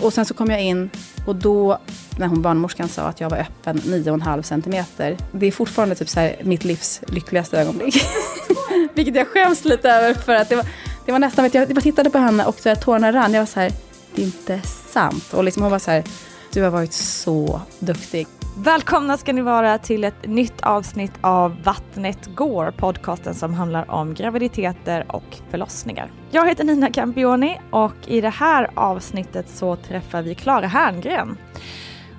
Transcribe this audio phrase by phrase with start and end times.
[0.00, 0.90] Och sen så kom jag in
[1.26, 1.78] och då,
[2.18, 5.16] när hon barnmorskan sa att jag var öppen 9,5 centimeter.
[5.32, 7.94] Det är fortfarande typ så här mitt livs lyckligaste ögonblick.
[8.94, 10.66] Vilket jag skäms lite över för att det var,
[11.06, 13.34] det var nästan, vet jag, jag tittade på henne och så här, tårarna rann.
[13.34, 13.72] Jag var så här,
[14.14, 14.60] det är inte
[14.92, 15.32] sant.
[15.32, 16.04] Och liksom hon var så här,
[16.52, 18.26] du har varit så duktig.
[18.56, 24.14] Välkomna ska ni vara till ett nytt avsnitt av Vattnet går, podcasten som handlar om
[24.14, 26.10] graviditeter och förlossningar.
[26.30, 31.36] Jag heter Nina Campioni och i det här avsnittet så träffar vi Klara Herngren.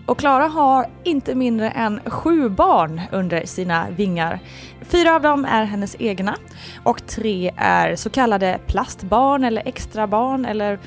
[0.06, 4.40] Och Klara har inte mindre än sju barn under sina vingar.
[4.82, 6.36] Fyra av dem är hennes egna
[6.84, 10.80] och tre är så kallade plastbarn eller extrabarn eller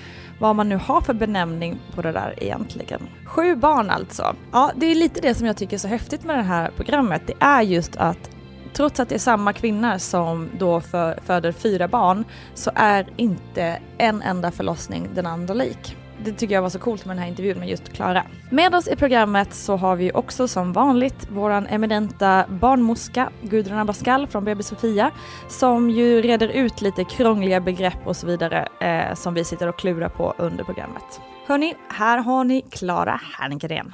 [0.43, 3.09] vad man nu har för benämning på det där egentligen.
[3.27, 4.37] Sju barn alltså.
[4.53, 7.23] Ja, det är lite det som jag tycker är så häftigt med det här programmet.
[7.27, 8.31] Det är just att
[8.73, 13.79] trots att det är samma kvinna som då för, föder fyra barn så är inte
[13.99, 15.97] en enda förlossning den andra lik.
[16.25, 18.23] Det tycker jag var så coolt med den här intervjun med just Klara.
[18.51, 24.27] Med oss i programmet så har vi också som vanligt våran eminenta barnmorska Gudrun Abascal
[24.27, 25.11] från BB Sofia
[25.49, 29.79] som ju reder ut lite krångliga begrepp och så vidare eh, som vi sitter och
[29.79, 31.21] klurar på under programmet.
[31.47, 33.93] Hörni, här har ni Klara Herngren.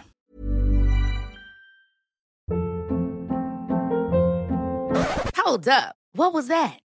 [5.44, 5.94] Hold up.
[6.18, 6.87] What was that?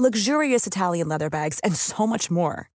[0.00, 2.70] luxurious Italian leather bags, and so much more.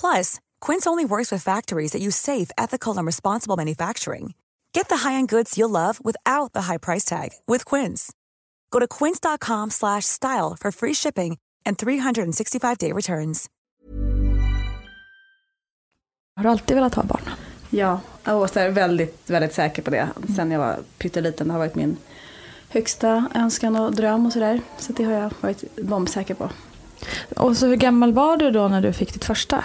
[0.00, 4.34] Plus, Quince only works with factories that use safe, ethical, and responsible manufacturing.
[4.72, 8.12] Get the high-end goods you'll love without the high price tag with Quince.
[8.70, 13.46] Go to quince.com/style for free shipping and 365-day returns.
[16.36, 17.22] Har du alltid velat ha barn?
[17.70, 20.08] Ja, och är väldigt, väldigt säker på det.
[20.36, 21.46] Sen jag var pytteliten.
[21.48, 21.96] Det har varit min
[22.68, 24.60] högsta önskan och dröm och sådär.
[24.78, 26.50] Så det har jag varit bombsäker på.
[27.36, 29.64] Och så hur gammal var du då när du fick ditt första?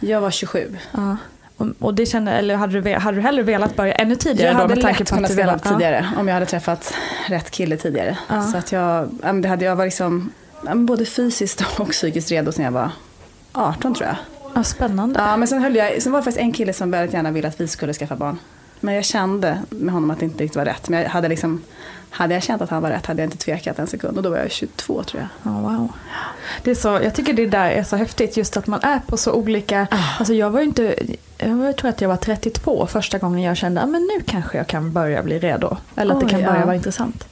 [0.00, 0.76] Jag var 27.
[0.92, 1.16] Ja.
[1.56, 4.48] Och, och det kände, eller hade du, hade du hellre velat börja ännu tidigare?
[4.48, 6.94] Jag då, hade med tanke lätt kunnat velat- tidigare om jag hade träffat
[7.28, 8.18] rätt kille tidigare.
[8.28, 8.42] Ja.
[8.42, 9.08] Så att jag,
[9.42, 10.32] det hade jag var liksom
[10.74, 12.90] både fysiskt och psykiskt redo sen jag var
[13.52, 14.16] 18 tror jag.
[14.42, 15.20] Ja, ja, spännande.
[15.20, 17.48] Ja, men sen, höll jag, sen var det faktiskt en kille som väldigt gärna ville
[17.48, 18.38] att vi skulle skaffa barn.
[18.80, 20.88] Men jag kände med honom att det inte riktigt var rätt.
[20.88, 21.62] Men jag hade, liksom,
[22.16, 24.16] hade jag känt att han var rätt hade jag inte tvekat en sekund.
[24.16, 25.52] Och då var jag 22 tror jag.
[25.52, 25.92] Ja, wow.
[26.62, 29.16] Det är så, jag tycker det där är så häftigt just att man är på
[29.16, 29.86] så olika...
[30.18, 30.96] Alltså jag var ju inte...
[31.38, 34.92] Jag tror att jag var 32 första gången jag kände att nu kanske jag kan
[34.92, 35.76] börja bli redo.
[35.96, 36.66] Eller att det Oj, kan börja ja.
[36.66, 37.28] vara intressant.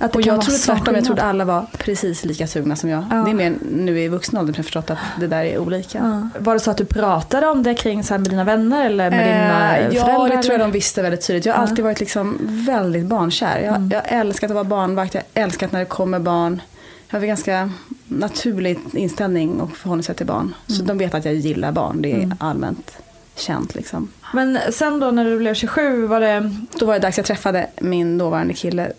[0.00, 3.04] Att Och jag trodde tvärtom, jag trodde alla var precis lika sugna som jag.
[3.10, 3.16] Ja.
[3.16, 5.98] Det är mer nu i vuxen ålder som jag förstått att det där är olika.
[6.34, 6.40] Ja.
[6.40, 9.10] Var det så att du pratade om det kring så här med dina vänner eller
[9.10, 10.10] med dina Eh, föräldrar?
[10.12, 11.46] Ja, det tror jag de visste väldigt tydligt.
[11.46, 11.58] Jag har.
[11.58, 11.70] Mm.
[11.70, 13.60] alltid varit liksom väldigt barnkär.
[13.60, 16.62] Jag, jag älskat att vara barnvakt, jag älskat när det kommer barn.
[17.08, 17.70] Jag har en ganska
[18.08, 20.54] naturlig inställning och förhållningssätt till barn.
[20.66, 20.86] Så Mm.
[20.86, 22.96] de vet att jag gillar barn, det är allmänt
[23.36, 24.08] känt liksom.
[24.32, 26.50] Men sen då när du blev 27 var det...
[26.78, 28.92] Då var det dags, jag träffade min dåvarande kille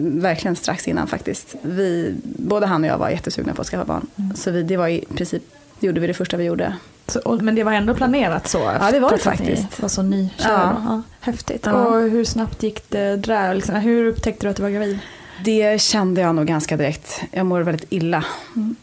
[0.00, 1.54] verkligen strax innan faktiskt.
[1.62, 4.06] Vi, både han och jag var jättesugna på att skaffa barn.
[4.16, 4.36] Mm.
[4.36, 5.42] Så vi, det var i princip
[5.80, 6.74] gjorde vi det första vi gjorde.
[7.06, 8.58] Så, och, men det var ändå planerat så?
[8.58, 9.80] Ja, det var det trots att ni faktiskt.
[9.82, 10.52] var så nykörda.
[10.52, 10.82] Ja.
[10.86, 11.02] Ja.
[11.20, 11.62] häftigt.
[11.66, 11.72] Ja.
[11.72, 13.54] Och hur snabbt gick det där?
[13.54, 14.98] Liksom, hur upptäckte du att du var gravid?
[15.44, 17.20] Det kände jag nog ganska direkt.
[17.30, 18.76] Jag mår väldigt illa n-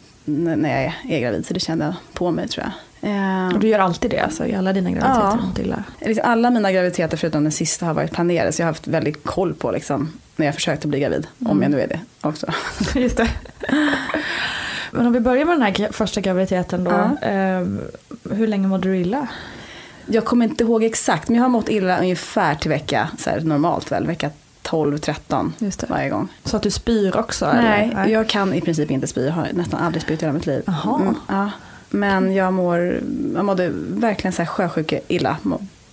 [0.58, 2.72] när jag är gravid, så det kände jag på mig tror jag.
[3.02, 5.84] Eh, Och du gör alltid det alltså, i alla dina graviditeter?
[6.00, 6.08] Ja.
[6.08, 9.24] Liksom alla mina graviditeter förutom den sista har varit planerade, så jag har haft väldigt
[9.24, 11.28] koll på liksom, när jag försökte bli gravid.
[11.46, 12.48] Om jag nu är det också.
[12.96, 13.30] Just det.
[14.92, 16.92] Men om vi börjar med den här första graviditeten då.
[17.22, 17.28] Ja.
[17.28, 17.68] Eh,
[18.32, 19.28] hur länge mådde du illa?
[20.06, 23.40] Jag kommer inte ihåg exakt, men jag har mått illa ungefär till vecka, så här,
[23.42, 24.30] normalt väl, vecka
[24.64, 25.88] 12-13 Just det.
[25.90, 26.28] varje gång.
[26.44, 27.52] Så att du spyr också?
[27.54, 28.08] Nej, eller?
[28.08, 29.26] jag kan i princip inte spy.
[29.26, 30.64] Jag har nästan aldrig spytt i hela mitt liv.
[30.66, 31.02] Jaha.
[31.02, 31.50] Mm, ja.
[31.90, 33.00] Men jag, mår,
[33.36, 35.38] jag mådde verkligen så här sjösjuke illa.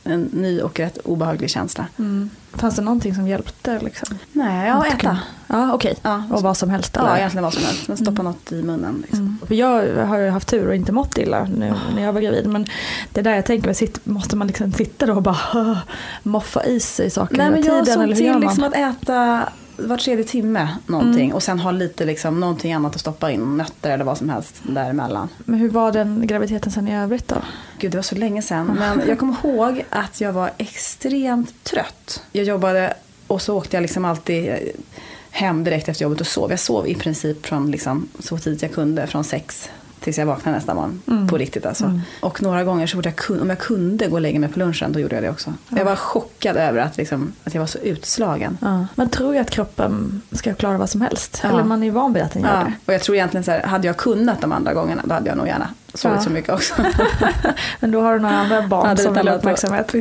[0.05, 1.87] En ny och rätt obehaglig känsla.
[1.99, 2.31] Mm.
[2.53, 3.81] Fanns det någonting som hjälpte?
[3.81, 4.19] Liksom?
[4.33, 5.19] Nej, ja, äta.
[5.47, 5.97] Ja, okej.
[6.03, 6.23] Ja.
[6.31, 6.93] Och vad som helst?
[6.95, 7.17] Ja, eller?
[7.17, 7.89] egentligen vad som helst.
[7.89, 8.99] Men stoppa något i munnen.
[9.03, 9.21] Liksom.
[9.21, 9.59] Mm.
[9.59, 12.47] Jag har ju haft tur och inte mått illa nu när jag var gravid.
[12.47, 12.67] Men
[13.13, 15.79] det är där jag tänker, sitt, måste man liksom sitta då och bara
[16.23, 17.95] moffa i sig saker Nej, hela men jag tiden?
[17.95, 21.35] såg eller hur gör till liksom att äta var tredje timme någonting.
[21.35, 23.57] Och sen ha lite liksom, någonting annat att stoppa in.
[23.57, 25.29] Nötter eller vad som helst däremellan.
[25.39, 27.37] Men hur var den graviditeten sen i övrigt då?
[27.79, 28.77] Gud, det var så länge sedan.
[28.79, 32.23] Men jag kommer ihåg att jag var extremt trött.
[32.33, 32.95] Jag jobbade
[33.27, 34.73] och så åkte jag liksom alltid
[35.31, 36.51] hem direkt efter jobbet och sov.
[36.51, 39.71] Jag sov i princip från liksom så tidigt jag kunde, från sex
[40.07, 41.29] tills jag vaknade nästa morgon.
[41.31, 42.01] På riktigt alltså.
[42.21, 44.59] Och några gånger så fort jag kunde, om jag kunde gå och lägga mig på
[44.59, 45.53] lunchen, då gjorde jag det också.
[45.69, 48.59] Jag var chockad över att, liksom, att jag var så utslagen.
[48.61, 48.87] Ja.
[48.95, 51.41] Man tror ju att kroppen ska klara vad som helst.
[51.43, 51.49] Ja.
[51.49, 52.65] Eller man är ju van vid att den gör Ja.
[52.65, 52.73] det.
[52.87, 55.39] Och jag tror egentligen så här, hade jag kunnat de andra gångerna, då hade jag
[55.39, 56.25] nog gärna sovit Ja.
[56.25, 56.75] så mycket också.
[57.81, 59.93] Men då har du några andra barn som vill ha uppmärksamhet.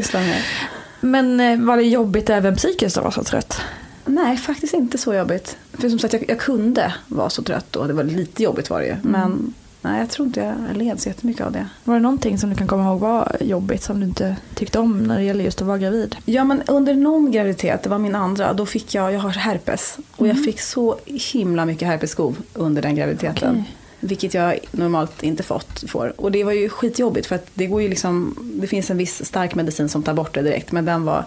[1.02, 3.62] Men eh, var det jobbigt även psykiskt att vara så trött?
[4.06, 5.58] Nej, faktiskt inte så jobbigt.
[5.74, 7.84] För som sagt, jag, jag kunde vara så trött då.
[7.84, 8.96] Det var lite jobbigt var det ju.
[9.02, 9.54] Men
[9.86, 11.68] nej, jag tror inte jag led så jättemycket av det.
[11.84, 15.04] Var det någonting som du kan komma ihåg var jobbigt som du inte tyckte om
[15.04, 16.16] när det gäller just att vara gravid?
[16.26, 19.98] Ja, men under någon graviditet, det var min andra, då fick jag, jag har herpes.
[20.16, 23.52] Och jag fick så himla mycket herpesskov under den graviditeten.
[23.52, 23.76] Okej.
[24.00, 26.22] Vilket jag normalt inte fått får.
[26.22, 29.26] Och det var ju skitjobbigt för att det går ju liksom, det finns en viss
[29.26, 30.72] stark medicin som tar bort det direkt.
[30.72, 31.26] Men den var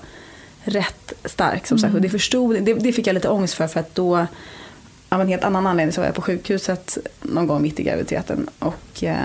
[0.62, 1.94] rätt stark som sagt.
[1.94, 4.26] Och det, förstod, det, det fick jag lite ångest för för att då
[5.08, 8.50] av en helt annan anledning så var jag på sjukhuset någon gång mitt i graviditeten.
[8.58, 9.16] Och eh,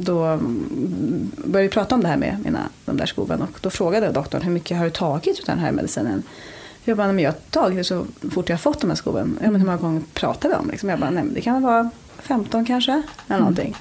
[0.00, 3.42] då mm, började vi prata om det här med mina, de där skoven.
[3.42, 6.22] Och då frågade doktorn hur mycket har du tagit av den här medicinen?
[6.84, 9.38] Jag bara, men jag har tagit det så fort jag har fått de här skoven.
[9.42, 10.70] Ja, men hur många gånger pratar vi om?
[10.70, 10.88] Liksom.
[10.88, 13.02] Jag bara, nej det kan vara 15 kanske.
[13.28, 13.76] Eller någonting.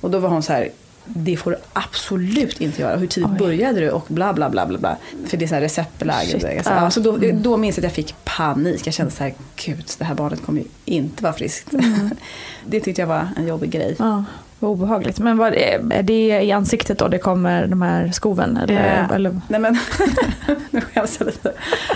[0.00, 0.70] Och då var hon så här,
[1.06, 2.96] det får du absolut inte göra.
[2.96, 3.38] Hur tidigt Oj.
[3.38, 3.90] började du?
[3.90, 4.78] Och bla bla bla bla.
[4.78, 4.96] bla.
[5.26, 6.28] För det är så här receptbelägg.
[6.28, 6.62] Shit, Så, ja.
[6.64, 6.90] ja.
[6.90, 8.86] så då, då minns jag att jag fick panik.
[8.86, 11.70] Jag kände så här, gud det här barnet kommer ju inte vara friskt.
[12.66, 13.96] det tyckte jag var en jobbig grej.
[13.98, 14.24] Ja,
[14.58, 15.18] vad obehagligt.
[15.18, 18.56] Men var det, är det i ansiktet då det kommer de här skoven?
[18.56, 19.40] Eller, Eh, eller?
[19.48, 19.78] Nej men,
[20.70, 21.52] nu skäms jag lite.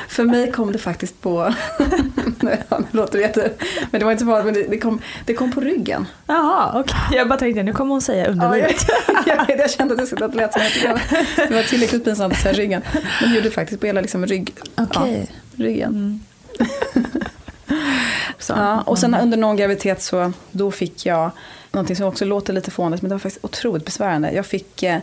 [0.09, 1.55] För mig kom det faktiskt på,
[2.41, 3.51] nej, nu låter det jätte,
[3.91, 6.07] men det var inte farligt, men det, det, kom, det kom på ryggen.
[6.27, 6.97] Jaha, okej.
[7.13, 8.87] Jag bara tänkte nu kommer hon säga Ja, jag, underlivet.
[9.59, 11.01] jag, kände att det, det lät som att
[11.49, 12.83] det var tillräckligt pinsamt att säga ryggen.
[13.21, 15.27] Men det gjorde faktiskt på hela liksom rygg, Okej.
[15.57, 16.21] ja, ryggen.
[18.39, 18.53] Så.
[18.53, 21.31] Ja, och sen under någon graviditet så då fick jag
[21.73, 24.33] någonting som också låter lite fånigt men det var faktiskt otroligt besvärande.
[24.33, 24.99] Jag fick eh,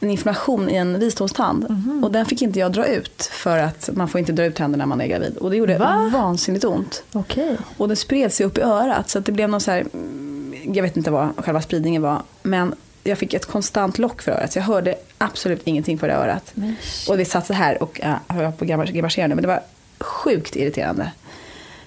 [0.00, 1.66] en inflammation i en visdomstand
[2.04, 4.78] och den fick inte jag dra ut för att man får inte dra ut tänder
[4.78, 5.36] när man är gravid.
[5.36, 6.10] Och det gjorde Va?
[6.12, 7.04] vansinnigt ont.
[7.12, 7.56] Okej.
[7.76, 10.82] Och det spred sig upp i örat så det blev någon så här, mm, jag
[10.82, 12.74] vet inte vad själva spridningen var, men
[13.04, 16.50] jag fick ett konstant lock för örat så jag hörde absolut ingenting på det örat.
[16.54, 16.76] Men
[17.08, 19.60] Och det satt så här och ja, jag på att nu men det var
[19.98, 21.12] sjukt irriterande.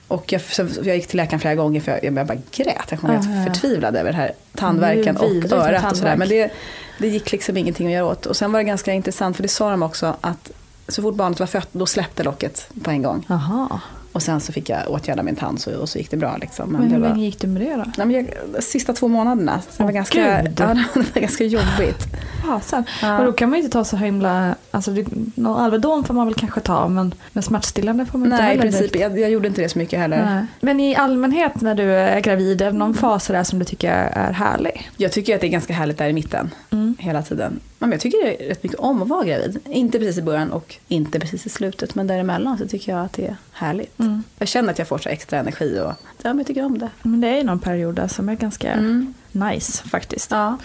[0.07, 0.41] Och jag,
[0.83, 2.85] jag gick till läkaren flera gånger för jag, jag bara grät.
[2.89, 3.45] Jag Ja, helt ja, ja.
[3.45, 6.15] förtvivlad över det här tandvärken och örat och sådär.
[6.15, 6.51] Men det,
[6.99, 8.25] det gick liksom ingenting att göra åt.
[8.25, 10.51] Och sen var det ganska intressant för det sa de också att
[10.87, 13.25] så fort barnet var fött då släppte locket på en gång.
[13.29, 13.79] Jaha.
[14.11, 16.37] Och sen så fick jag åtgärda min tand så, och så gick det bra.
[16.37, 16.69] Liksom.
[16.69, 17.83] Men hur det var, länge gick du med det då?
[17.97, 19.61] nej, men jag, de sista två månaderna.
[19.61, 22.07] Så det, var ganska, ja, det var ganska jobbigt.
[22.45, 22.83] Fasen.
[23.01, 23.19] Ja.
[23.19, 24.91] Och då kan man ju inte ta så himla, alltså
[25.35, 28.57] någon Alvedon får man väl kanske ta men, men smärtstillande får man inte Nej, i
[28.57, 28.95] heller princip.
[28.95, 30.25] Jag, jag gjorde inte det så mycket heller.
[30.25, 30.45] Nej.
[30.59, 33.91] Men i allmänhet när du är gravid, är det någon fas där som du tycker
[33.93, 34.89] är härlig?
[34.97, 36.49] Jag tycker att det är ganska härligt där i mitten.
[36.69, 36.95] Mm.
[36.99, 37.59] Hela tiden.
[37.79, 39.59] Men jag tycker det är rätt mycket om att vara gravid.
[39.65, 41.95] Inte precis i början och inte precis i slutet.
[41.95, 43.99] Men däremellan så tycker jag att det är härligt.
[43.99, 44.23] Mm.
[44.39, 45.93] Jag känner att jag får så extra energi och
[46.23, 46.89] ja, jag tycker om det.
[47.01, 49.13] Men det är ju någon period där som är ganska Mm.
[49.39, 50.31] Nice faktiskt.
[50.31, 50.57] Ja.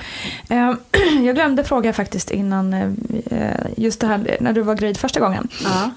[0.49, 0.73] Eh,
[1.25, 5.49] Jag glömde fråga faktiskt innan, eh, just det här när du var gravid första gången.
[5.64, 5.91] Ja.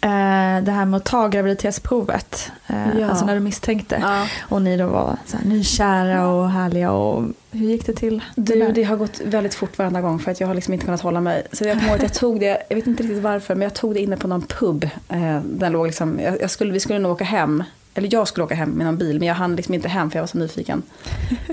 [0.00, 3.08] Eh, Det här med att ta graviditetsprovet, eh, Ja.
[3.10, 3.98] alltså när du misstänkte.
[4.02, 4.26] Ja.
[4.48, 8.24] Och ni då var så här nykära och härliga och Hur gick det till?
[8.36, 8.72] Du, där?
[8.72, 11.20] det har gått väldigt fort varenda gång för att jag har liksom inte kunnat hålla
[11.20, 11.42] mig.
[11.52, 13.74] Så jag kommer ihåg att jag tog det, jag vet inte riktigt varför, men jag
[13.74, 14.84] tog det inne på någon pub.
[15.08, 17.64] Eh, den låg liksom, jag skulle, vi skulle nog åka hem,
[17.94, 20.16] eller jag skulle åka hem med någon bil, men jag hann liksom inte hem för
[20.18, 20.82] jag var så nyfiken.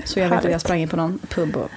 [0.04, 1.70] Så jag vet att jag sprang in på någon pub och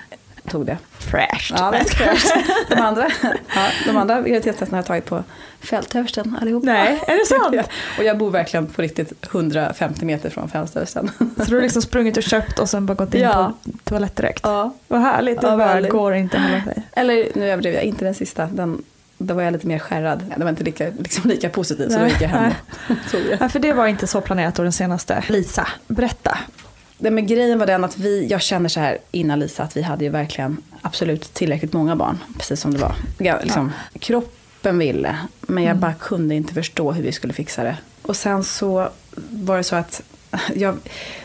[0.50, 0.78] tog det.
[1.00, 1.54] Fräscht.
[1.58, 2.34] Ja, fräscht.
[2.70, 3.08] De andra,
[3.56, 5.24] ja, de andra graviditetstesterna har jag tagit på
[5.62, 6.64] fältöversten allihop.
[6.64, 7.70] Nej, är det sant?
[7.98, 11.12] Och jag bor verkligen på riktigt 150 meter från fältöversten.
[11.38, 13.54] Så du har liksom sprungit och köpt och sen bara gått in Ja.
[13.64, 14.40] på toalett direkt?
[14.44, 14.74] Ja.
[14.88, 16.84] Vad härligt, det Ja, bara går inte att hålla sig.
[16.92, 18.46] Eller nu överdrev jag, inte den sista.
[18.46, 18.84] Den,
[19.18, 20.34] då var jag lite mer skärrad.
[20.38, 22.54] Det var inte lika, liksom lika positivt så då gick jag hem.
[23.40, 25.24] Ja, för det var inte så planerat då den senaste.
[25.28, 26.38] Lisa, berätta.
[26.98, 29.82] Nej, men grejen var den att vi, jag känner så här innan Lisa att vi
[29.82, 32.20] hade ju verkligen absolut tillräckligt många barn.
[32.38, 32.96] Precis som det var.
[33.18, 37.78] Ja, liksom, Kroppen ville, men jag bara kunde inte förstå hur vi skulle fixa det.
[38.02, 38.90] Och sen så
[39.30, 40.02] var det så att
[40.56, 40.78] jag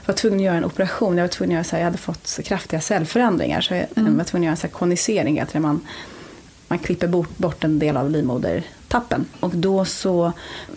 [0.06, 1.16] var tvungen att göra en operation.
[1.16, 3.60] Jag var tvungen att göra så här, jag hade fått kraftiga cellförändringar.
[3.60, 5.60] Så jag var tvungen att göra en så här konisering, det.
[5.60, 5.80] Man,
[6.68, 9.26] man klipper bort, bort en del av livmodertappen.
[9.40, 10.32] Och då så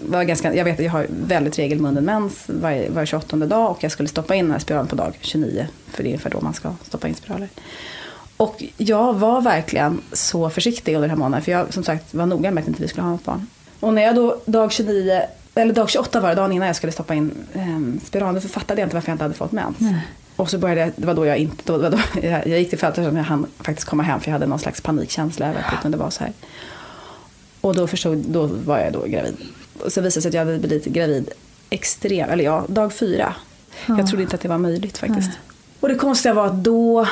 [0.06, 3.72] var jag ganska, jag vet att jag har väldigt regelbunden mens var, var 28 dag
[3.72, 5.68] och jag skulle stoppa in den här spiralen på dag 29.
[5.88, 7.50] För det är ungefär då man ska stoppa in spiraler.
[8.38, 12.26] Och jag var verkligen så försiktig under den här månaden för jag som sagt var
[12.26, 13.48] noga med att inte vi skulle ha något barn.
[13.80, 15.22] Och när jag då dag 29,
[15.56, 18.82] eller dag 28 var det, dagen innan jag skulle stoppa in eh, spiralen, då fattade
[18.82, 19.78] jag inte varför jag inte hade fått mens.
[20.42, 22.80] Och så började jag, det var då jag inte, då, då, jag, jag gick till
[22.80, 25.64] fältet och jag hann faktiskt komma hem för jag hade någon slags panikkänsla, jag vet
[25.72, 26.34] inte om det var så här.
[27.62, 29.38] Och då förstod, då var jag då gravid.
[29.84, 31.30] Och så visade det sig att jag hade blivit gravid
[31.70, 33.36] extrem, eller ja, dag fyra.
[33.88, 35.32] Jag trodde inte att det var möjligt faktiskt.
[35.80, 37.08] Och det konstiga var att då,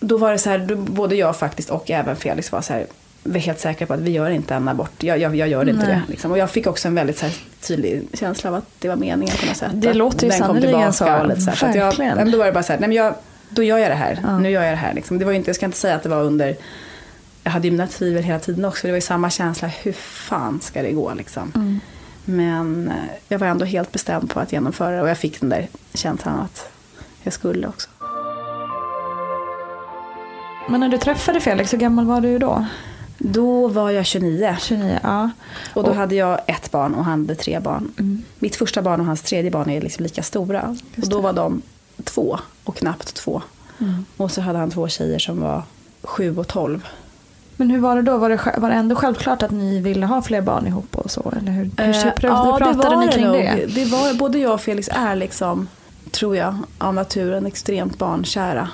[0.00, 2.86] då var det så här, då, både jag faktiskt och även Felix var så här,
[3.22, 5.02] vi är helt säkra på att vi gör inte en abort.
[5.02, 5.94] Jag, jag, jag gör inte Nej.
[5.94, 6.02] det.
[6.08, 6.30] Liksom.
[6.30, 9.36] Och jag fick också en väldigt så här, tydlig känsla av att det var meningen
[9.40, 9.70] på något sätt.
[9.74, 11.16] Det låter ju den kom tillbaka så.
[11.16, 11.68] och lite så här.
[11.68, 13.14] Att jag, men då var det bara så här, nej men jag,
[13.48, 14.18] då gör jag det här.
[14.22, 14.38] Ja.
[14.38, 14.94] Nu gör jag det här.
[14.94, 15.18] Liksom.
[15.18, 16.56] Det var inte, jag ska inte säga att det var under
[17.44, 18.86] jag hade ju mina tvivel hela tiden också.
[18.86, 21.52] Det var ju samma känsla, hur fan ska det gå liksom.
[21.54, 21.80] Mm.
[22.24, 25.48] Men eh, jag var ändå helt bestämd på att genomföra det och jag fick den
[25.48, 26.70] där känslan att
[27.22, 27.88] jag skulle också.
[30.68, 32.66] Men när du träffade Felix, hur gammal var du då?
[33.24, 35.30] Då var jag 29 29, ja.
[35.74, 37.92] och då Och- hade jag ett barn och han hade tre barn.
[37.98, 38.22] Mm.
[38.38, 40.76] Mitt första barn och hans tredje barn är liksom lika stora.
[41.02, 41.62] Och då var de
[42.04, 43.42] två och knappt två.
[43.80, 44.04] Mm.
[44.16, 45.62] Och så hade han två tjejer som var
[46.02, 46.86] sju och tolv.
[47.56, 48.16] Men hur var det då?
[48.18, 51.32] Var det, var det ändå självklart att ni ville ha fler barn ihop och så?
[51.40, 52.10] Eller hur, hur, Eh, hur
[52.58, 53.34] pratade ni kring nog.
[53.36, 53.66] det?
[53.74, 55.68] det var, både jag och Felix är liksom,
[56.10, 58.68] tror jag, av naturen extremt barnkära.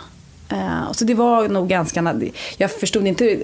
[0.49, 2.21] Eh, så det var nog ganska,
[2.57, 3.43] jag förstod inte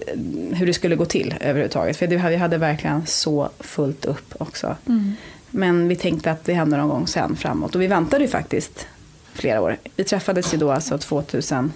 [0.53, 1.97] hur det skulle gå till överhuvudtaget.
[1.97, 4.77] För det, vi hade verkligen så fullt upp också.
[4.87, 5.13] Mm.
[5.51, 7.75] Men vi tänkte att det hände någon gång sen framåt.
[7.75, 8.87] Och vi väntade ju faktiskt
[9.33, 9.77] flera år.
[9.97, 11.73] Vi träffades ju då alltså 2004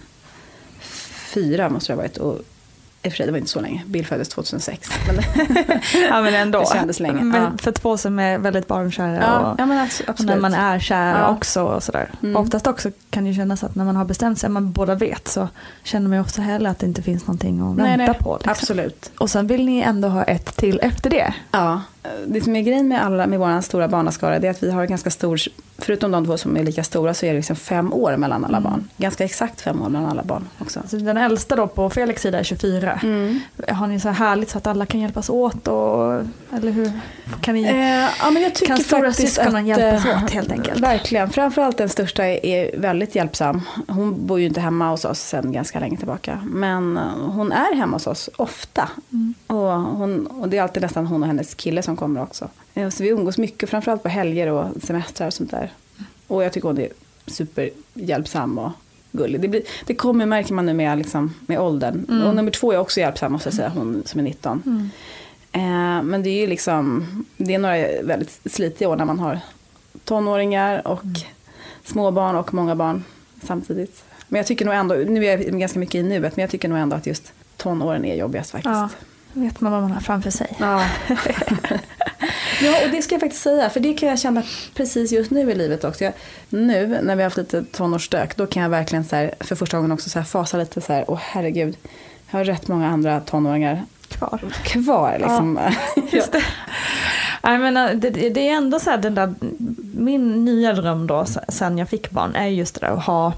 [1.69, 2.17] måste det ha varit.
[2.17, 2.39] Och
[3.03, 3.83] i och för sig, det var inte så länge.
[3.87, 4.91] Bill föddes 2006.
[5.07, 5.23] Men,
[6.11, 6.59] Ja men ändå.
[6.73, 7.51] Det kändes länge, Men ja.
[7.59, 11.63] För två som är väldigt barnkära ja, och, ja, och när man är kär också
[11.63, 12.11] och sådär.
[12.23, 12.37] Mm.
[12.37, 15.49] Oftast också kan det kännas att när man har bestämt sig, man båda vet, så
[15.83, 18.35] känner man ju också heller att det inte finns någonting att nej, vänta nej, på.
[18.37, 18.51] Liksom.
[18.51, 19.11] Absolut.
[19.19, 21.35] Och sen vill ni ändå ha ett till efter det.
[21.51, 21.83] Ja,
[22.27, 25.11] det som är grejen med, alla, med vår stora barnaskara är att vi har ganska
[25.11, 25.41] stor,
[25.79, 28.61] förutom de två som är lika stora så är det liksom fem år mellan alla
[28.61, 28.89] barn.
[28.97, 30.81] Ganska exakt fem år mellan alla barn också.
[30.81, 33.01] Alltså den äldsta då på Felix sida är 24.
[33.03, 33.41] Mm.
[33.69, 35.69] Har ni så här härligt så att alla kan hjälpas åt?
[35.69, 36.13] Och,
[36.57, 36.93] eller hur?
[37.41, 37.63] Kan ni...
[37.63, 40.81] Eh, ja, men jag tycker Kan stora syskonen hjälpas eh, åt, helt enkelt?
[40.81, 41.31] Verkligen.
[41.31, 43.63] Framförallt den största är, är väldigt hjälpsam.
[43.89, 46.41] Hon bor ju inte hemma hos oss sedan ganska länge tillbaka.
[46.45, 48.89] Men eh, hon är hemma hos oss ofta.
[49.13, 49.35] Mm.
[49.47, 52.49] Och, hon, och det är alltid nästan hon och hennes kille som kommer också.
[52.75, 55.73] Eh, Så vi umgås mycket, framförallt på helger och semestrar och sånt där.
[56.27, 56.89] Och jag tycker hon är
[57.27, 58.71] superhjälpsam och
[59.13, 59.41] gullig.
[59.41, 62.07] Det, blir, det kommer, märker man nu med, liksom, med åldern.
[62.09, 62.27] Mm.
[62.27, 64.91] Och nummer två är också hjälpsam måste jag säga, hon som är 19.
[65.53, 65.61] Eh,
[66.03, 69.39] men det är ju liksom, det är några väldigt slitiga år när man har
[70.05, 71.03] tonåringar och
[71.85, 73.05] småbarn och många barn
[73.43, 74.05] samtidigt.
[74.29, 76.69] Men jag tycker nog ändå, nu är jag ganska mycket i nuet, men jag tycker
[76.69, 78.73] nog ändå att just tonåren är jobbigast faktiskt.
[78.75, 78.89] Ja,
[79.41, 80.57] vet man vad man har framför sig.
[80.59, 80.85] Ja.
[82.63, 84.43] ja, och det ska jag faktiskt säga, för det kan jag känna
[84.75, 86.05] precis just nu i livet också.
[86.05, 86.13] Jag,
[86.49, 89.77] nu när vi har haft lite tonårsstök, då kan jag verkligen så här, för första
[89.77, 91.77] gången också så här, fasa lite så här, åh herregud,
[92.31, 94.41] jag har rätt många andra tonåringar Kvar.
[94.63, 95.59] kvar liksom.
[96.11, 96.45] Just det.
[97.43, 99.35] Jag menar, det, det är ändå så här den där,
[99.95, 103.33] min nya dröm då sen jag fick barn är just det där att ha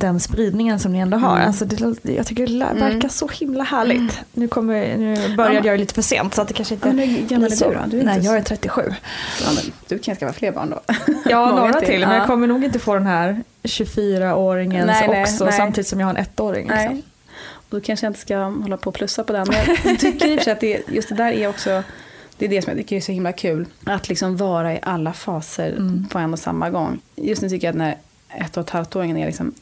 [0.00, 1.36] den spridningen som ni ändå har.
[1.36, 1.46] Mm.
[1.46, 4.20] Alltså det, jag tycker det verkar så himla härligt.
[4.32, 5.72] Nu, kommer, nu började Ja.
[5.72, 7.68] jag lite för sent så att det kanske inte Ja, men hur gammal är så.
[7.68, 7.80] du då?
[7.86, 8.94] Du är Nej, jag är 37.
[9.42, 10.80] Ja, du kan skaffa fler barn då.
[11.24, 12.00] Ja, några till.
[12.00, 12.16] Men Ja.
[12.16, 15.52] jag kommer nog inte få den här 24-åringens Nej, nej, också nej.
[15.52, 16.68] samtidigt som jag har en ettåring.
[16.68, 17.02] Liksom.
[17.68, 19.46] Då kanske jag inte ska hålla på och plussa på den.
[19.48, 21.82] Men jag tycker i och för sig att det, just det där är också
[22.38, 23.66] det är det som jag tycker är så himla kul.
[23.84, 26.06] Att liksom vara i alla faser Mm.
[26.10, 26.98] på en och samma gång.
[27.16, 27.96] Just nu tycker jag att när
[28.28, 29.54] ett och ett halvt-åringen är liksom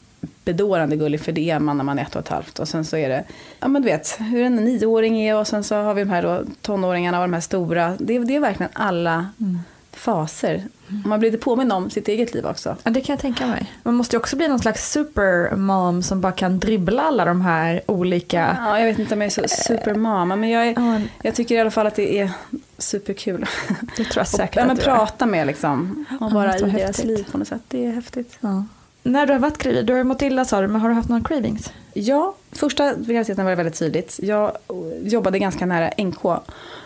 [0.45, 2.59] bedårande gullig, för det är man när man är ett och ett halvt.
[2.59, 3.23] Och sen så är det,
[3.59, 6.21] ja men du vet, hur en nioåring är och sen så har vi de här
[6.23, 7.95] då, tonåringarna och de här stora.
[7.99, 9.59] Det, är- det är verkligen alla Mm.
[9.91, 10.63] faser.
[11.05, 12.75] Man blir lite påmind om sitt eget liv också.
[12.83, 13.73] Ja, det kan jag tänka mig.
[13.83, 17.81] Man måste ju också bli någon slags supermom som bara kan dribbla alla de här
[17.85, 18.57] olika...
[18.59, 21.55] Ja, jag vet inte om jag är så supermama, men jag, är, Ja, jag tycker
[21.55, 22.31] i alla fall att det är
[22.77, 23.45] superkul.
[23.79, 24.95] det tror jag Och, säkert ja, men att du är.
[24.95, 27.61] prata med liksom, och vara måste i deras liv på något sätt.
[27.67, 28.37] Det är häftigt.
[28.41, 28.63] Ja.
[29.09, 31.09] När du har varit gravid, du har mått illa sa du, men har du haft
[31.09, 31.73] några cravings?
[31.93, 34.19] Ja, första graviditeten var det väldigt tydligt.
[34.23, 34.51] Jag
[35.03, 36.25] jobbade ganska nära NK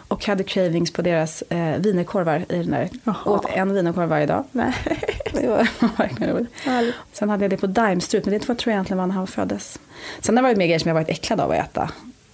[0.07, 2.89] och hade cravings på deras eh, wienerkorvar i den där.
[3.03, 3.15] Jaha.
[3.25, 4.43] Åt en wienerkorv varje dag.
[4.51, 4.73] Nej.
[5.33, 6.49] Det var verkligen roligt.
[7.13, 9.27] Sen hade jag det på Daimstrut, men det var tror jag egentligen var när han
[9.27, 9.79] föddes.
[10.21, 11.89] Sen har det varit mer grejer som jag varit äcklad av att äta.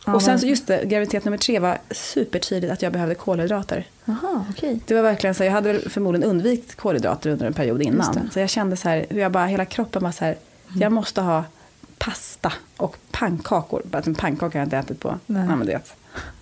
[0.05, 3.85] Ja, och sen så just det, graviditet nummer tre var supertydligt att jag behövde kolhydrater.
[4.05, 4.79] Jaha, okej.
[4.85, 8.29] Det var verkligen så, jag hade förmodligen undvikit kolhydrater under en period innan.
[8.31, 10.35] Så jag kände så här, hur jag bara, hela kroppen var så här,
[10.75, 11.43] jag måste ha
[11.97, 13.81] pasta och pannkakor.
[13.85, 15.45] Bara en pannkaka har jag inte ätit på, Nej.
[15.49, 15.95] ja, men det,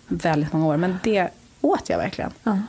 [0.08, 0.78] väldigt många år.
[0.78, 1.30] Men det
[1.62, 2.32] åt jag verkligen.
[2.44, 2.60] Ja.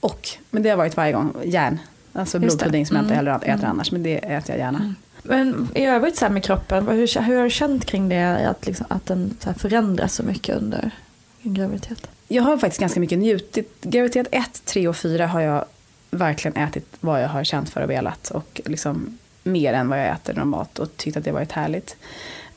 [0.00, 1.78] Och, men det har varit varje gång, järn.
[2.12, 3.26] Alltså blodpudding som jag inte Mm.
[3.26, 4.94] heller äter annars, men det äter jag gärna.
[5.28, 8.48] Men i övrigt så här med kroppen, hur, hur har du känt kring det?
[8.48, 10.90] Att, liksom, att den så förändras så mycket under
[11.42, 12.08] en graviditet?
[12.28, 13.80] Jag har faktiskt ganska mycket njutit.
[13.82, 15.64] Graviditet 1, 3 och 4 har jag
[16.10, 18.30] verkligen ätit vad jag har känt för och velat.
[18.30, 21.96] Och liksom mer än vad jag äter normalt och tyckt att det varit härligt.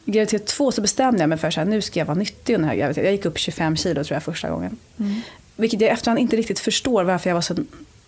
[0.05, 2.69] Graviditet 2 så bestämde jag mig för att nu ska jag vara nyttig under den
[2.69, 3.05] här graviditeten.
[3.05, 4.77] Jag gick upp 25 kilo tror jag första gången.
[5.55, 7.55] Vilket jag efterhand inte riktigt förstår varför jag var så...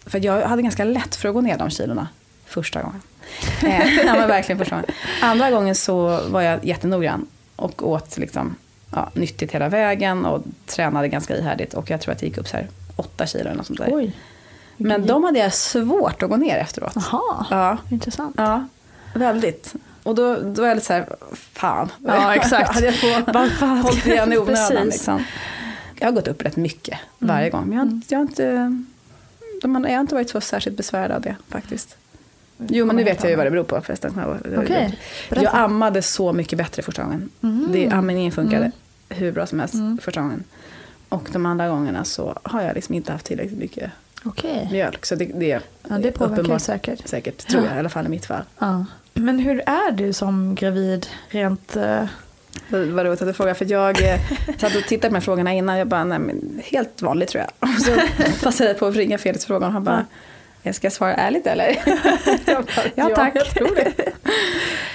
[0.06, 2.08] För jag hade ganska lätt för att gå ner de kilorna
[2.46, 3.01] första gången.
[3.65, 4.89] Eh, ja, men verkligen första gången.
[5.21, 8.55] Andra gången så var jag jättenoggrann och åt liksom,
[8.91, 11.73] ja, nyttigt hela vägen och tränade ganska ihärdigt.
[11.73, 13.89] Och jag tror att jag gick upp så här 8 kilo eller något sånt där.
[13.91, 14.15] Oj.
[14.77, 16.93] Men de hade jag svårt att gå ner efteråt.
[16.95, 18.36] Jaha, Ja, intressant.
[18.38, 18.67] ja,
[19.15, 19.73] väldigt.
[20.03, 21.91] Och då, då är jag lite så här, fan.
[22.06, 22.73] Ja, exakt.
[22.75, 22.93] hade jag
[23.84, 24.86] hållit igen i onödan.
[24.86, 25.23] Liksom.
[25.99, 27.65] Jag har gått upp rätt mycket varje gång.
[27.69, 28.84] Men jag, inte- jag har inte,
[29.62, 31.97] de jag har inte varit så särskilt besvärad av det faktiskt.
[32.67, 34.13] Jo, men nu vet jag ju vad det beror på förresten.
[34.43, 35.43] Berätta.
[35.43, 37.30] jag ammade så mycket bättre första gången.
[37.69, 38.71] Det, amningen funkade
[39.10, 40.43] hur bra som helst första gången.
[41.10, 43.91] Och de andra gångerna så har jag liksom inte haft tillräckligt mycket
[44.26, 44.67] Okej.
[44.71, 45.06] mjölk.
[45.06, 47.08] Så det, det, Ja, det påverkar säkert.
[47.08, 48.43] Säkert, tror jag i alla fall i mitt fall.
[48.60, 48.86] Ja.
[49.13, 51.74] Men hur är du som gravid rent...
[52.69, 54.19] Det var roligt att du frågar, för jag eh,
[54.58, 55.78] satt och tittade på de här frågorna innan.
[55.78, 57.69] Jag bara, nej men helt vanligt tror jag.
[57.69, 57.91] Och så
[58.43, 60.06] passade jag på att ringa Felix frågan och han bara,
[60.63, 61.67] jag ska svara ärligt eller?
[62.45, 63.93] Jag bara, Ja, tack." jag tror det.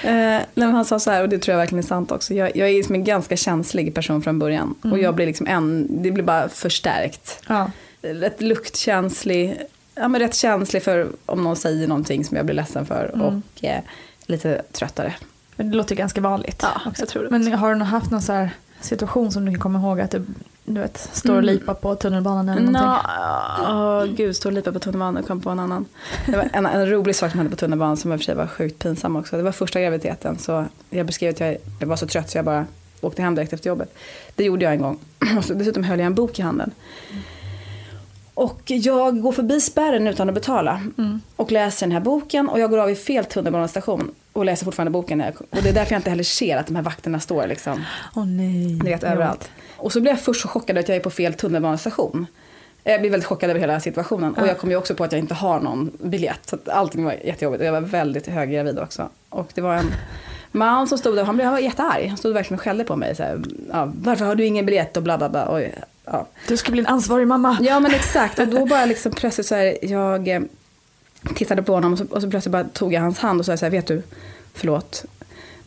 [0.03, 2.33] Eh, nej, han sa så här, och det tror jag verkligen är sant också.
[2.33, 4.75] Jag, jag är liksom en ganska känslig person från början.
[4.91, 7.39] Och jag blir liksom en, det blir bara förstärkt.
[7.47, 7.71] ja.
[8.01, 9.57] Rätt luktkänslig,
[9.95, 13.21] ja men rätt känslig för om någon säger någonting som jag blir ledsen för.
[13.21, 13.79] Och eh,
[14.25, 15.13] lite tröttare.
[15.55, 16.59] Men det låter ganska vanligt.
[16.61, 17.01] Ja, också.
[17.01, 17.29] jag tror det.
[17.29, 18.47] Men har du haft någon så
[18.81, 20.25] situation som du kan komma ihåg att du,
[20.69, 22.81] du vet, står och lipar på tunnelbanan eller någonting?
[22.81, 25.85] Nå, åh, gud, stå och lipa på tunnelbanan och kom på en annan.
[26.25, 28.35] Det var en, en rolig sak som hände på tunnelbanan som i och för sig
[28.35, 29.37] var sjukt pinsam också.
[29.37, 32.45] Det var första graviditeten så jag beskrev att jag, jag var så trött så jag
[32.45, 32.65] bara
[33.01, 33.93] åkte hem direkt efter jobbet.
[34.35, 34.99] Det gjorde jag en gång.
[35.49, 36.71] Och dessutom höll jag en bok i handen.
[38.33, 40.81] Och jag går förbi spärren utan att betala.
[41.35, 44.11] Och läser den här boken och jag går av i fel tunnelbanestation.
[44.33, 45.21] Och läser fortfarande boken.
[45.49, 47.83] Och det är därför jag inte heller ser att de här vakterna står liksom
[48.15, 48.65] Åh nej.
[48.65, 49.49] ni vet, överallt.
[49.77, 52.25] Och så blir jag först så chockad att jag är på fel tunnelbanestation.
[52.83, 54.33] Jag blir väldigt chockad över hela situationen.
[54.33, 56.39] Och jag kom ju också på att jag inte har någon biljett.
[56.49, 57.61] Så att allting var jättejobbigt.
[57.61, 59.09] Och jag var väldigt höggravid också.
[59.29, 59.91] Och det var en
[60.51, 62.07] man som stod där, han blev han var jättearg.
[62.07, 63.15] Han stod verkligen och skällde på mig.
[63.15, 65.45] Så här, ja, Varför har du ingen biljett och bla bla bla.
[65.45, 65.61] Och,
[66.05, 66.27] ja.
[66.47, 67.57] Du ska bli en ansvarig mamma.
[67.61, 68.39] ja men exakt.
[68.39, 70.41] Och då bara liksom plötsligt så här, jag eh,
[71.35, 73.57] tittade på honom och så, och så plötsligt bara tog jag hans hand och sa
[73.57, 74.03] så här, vet du,
[74.53, 75.05] förlåt.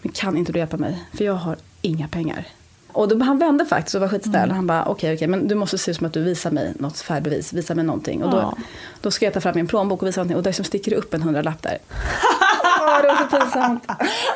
[0.03, 1.05] Men kan inte du hjälpa mig?
[1.14, 2.46] För jag har inga pengar.
[2.92, 4.50] Och då, han vände faktiskt och var skitsnäll.
[4.50, 7.00] Han bara, okej, okej, men du måste se ut som att du visar mig något
[7.00, 7.53] färdbevis.
[7.53, 8.22] Visa mig någonting.
[8.24, 8.57] Och då, Ja.
[9.00, 10.37] då ska jag ta fram min plånbok och visa någonting.
[10.37, 11.79] Och där som sticker det upp en hundralapp där.
[12.81, 13.87] Åh, det var så pinsamt.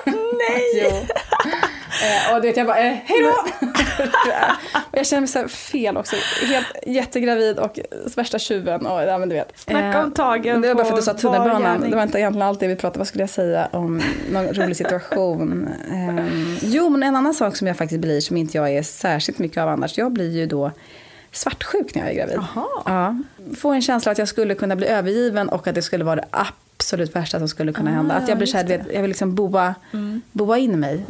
[0.04, 0.82] Nej!
[0.82, 0.90] jo.
[2.04, 3.66] Eh, och du vet, jag bara, eh, hej då!
[4.90, 6.16] och jag känner mig så fel också.
[6.46, 7.78] Helt jättegravid och
[8.16, 8.86] värsta tjuven.
[8.86, 9.58] Och, ja, men du vet.
[9.58, 11.90] Snacka om tagen Det var bara för att du sa tunnelbanan.
[11.90, 14.76] Det var inte egentligen allt det vi pratade Vad skulle jag säga om någon rolig
[14.76, 15.68] situation?
[15.92, 19.38] Ehm, jo, men en annan sak som jag faktiskt blir som inte jag är särskilt
[19.38, 19.98] mycket av annars.
[19.98, 20.70] Jag blir ju då
[21.32, 22.38] svartsjuk när jag är gravid.
[22.86, 23.16] Ja.
[23.56, 26.26] Får en känsla att jag skulle kunna bli övergiven och att det skulle vara det
[26.30, 28.14] absolut värsta som skulle kunna hända.
[28.14, 29.74] Att jag blir så här, vet, jag vill liksom boa,
[30.32, 31.04] boa in mig.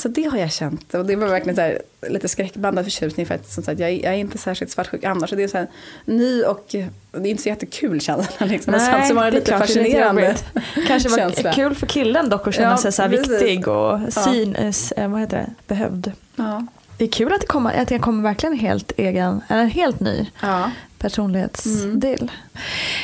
[0.00, 0.94] Så det har jag känt.
[0.94, 3.26] Och det var verkligen så här, lite skräckblandad förtjusning.
[3.26, 5.30] För att, som sagt, jag, är, jag är inte särskilt svartsjuk annars.
[5.30, 5.66] Så det är så här,
[6.04, 6.78] ny och det
[7.12, 8.46] är inte så jättekul känsla.
[8.46, 8.70] Liksom.
[8.70, 10.22] Men samtidigt var det lite det fascinerande.
[10.22, 10.44] jobbigt.
[10.88, 11.52] Kanske var känsla.
[11.52, 14.10] kul för killen dock att känna Ja, sig så viktig och Ja.
[14.10, 14.56] syn,
[14.96, 16.12] eh, vad heter det, behövd.
[16.36, 16.66] Ja.
[16.98, 20.30] Det är kul att det kommer, att det kommer verkligen helt egen, eller helt ny
[20.42, 22.30] Ja personlighetsdel.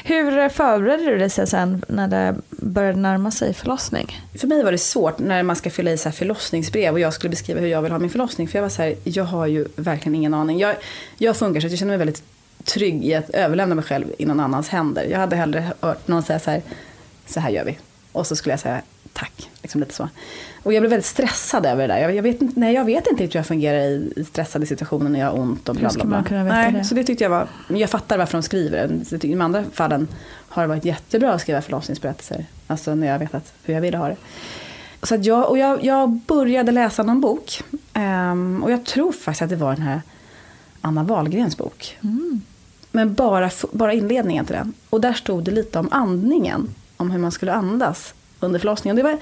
[0.04, 4.22] Hur förberedde du dig sen när det började närma sig förlossning?
[4.34, 7.12] För mig var det svårt när man ska fylla i så här förlossningsbrev och jag
[7.12, 8.48] skulle beskriva hur jag vill ha min förlossning.
[8.48, 10.58] För jag var så här, jag har ju verkligen ingen aning.
[10.58, 10.76] Jag,
[11.18, 12.22] jag funkar så att jag känner mig väldigt
[12.64, 15.04] trygg i att överlämna mig själv i någon annans händer.
[15.04, 16.62] Jag hade hellre hört någon säga så här,
[17.26, 17.78] så här gör vi.
[18.12, 18.82] Och så skulle jag säga
[19.16, 20.08] tack, liksom lite så.
[20.62, 22.00] Och jag blev väldigt stressad över det där.
[22.00, 25.10] Jag, jag, vet, inte, nej, jag vet inte hur jag fungerar i, i stressade situationer
[25.10, 26.16] när jag har ont och bla bla bla.
[26.16, 26.84] man kunna veta nej, det?
[26.84, 29.24] Så det tyckte jag var, jag fattar varför de skriver det.
[29.24, 30.08] I de andra fallen
[30.48, 32.46] har det varit jättebra att skriva förlossningsberättelser.
[32.66, 34.16] Alltså när jag vetat hur jag ville ha det.
[35.02, 37.62] Så att jag, och jag, jag började läsa någon bok.
[37.92, 40.02] Ehm, och jag tror faktiskt att det var den här
[40.80, 41.98] Anna Wahlgrens bok.
[42.90, 44.72] Men bara, bara inledningen till den.
[44.90, 46.74] Och där stod det lite om andningen.
[46.96, 48.96] Om hur man skulle andas under förlossningen.
[48.96, 49.18] Det var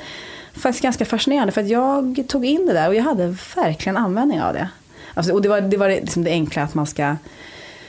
[0.52, 1.52] faktiskt ganska fascinerande.
[1.52, 4.68] För att jag tog in det där och jag hade verkligen användning av det.
[5.14, 7.16] Alltså, och det var det, var liksom det enkla att man ska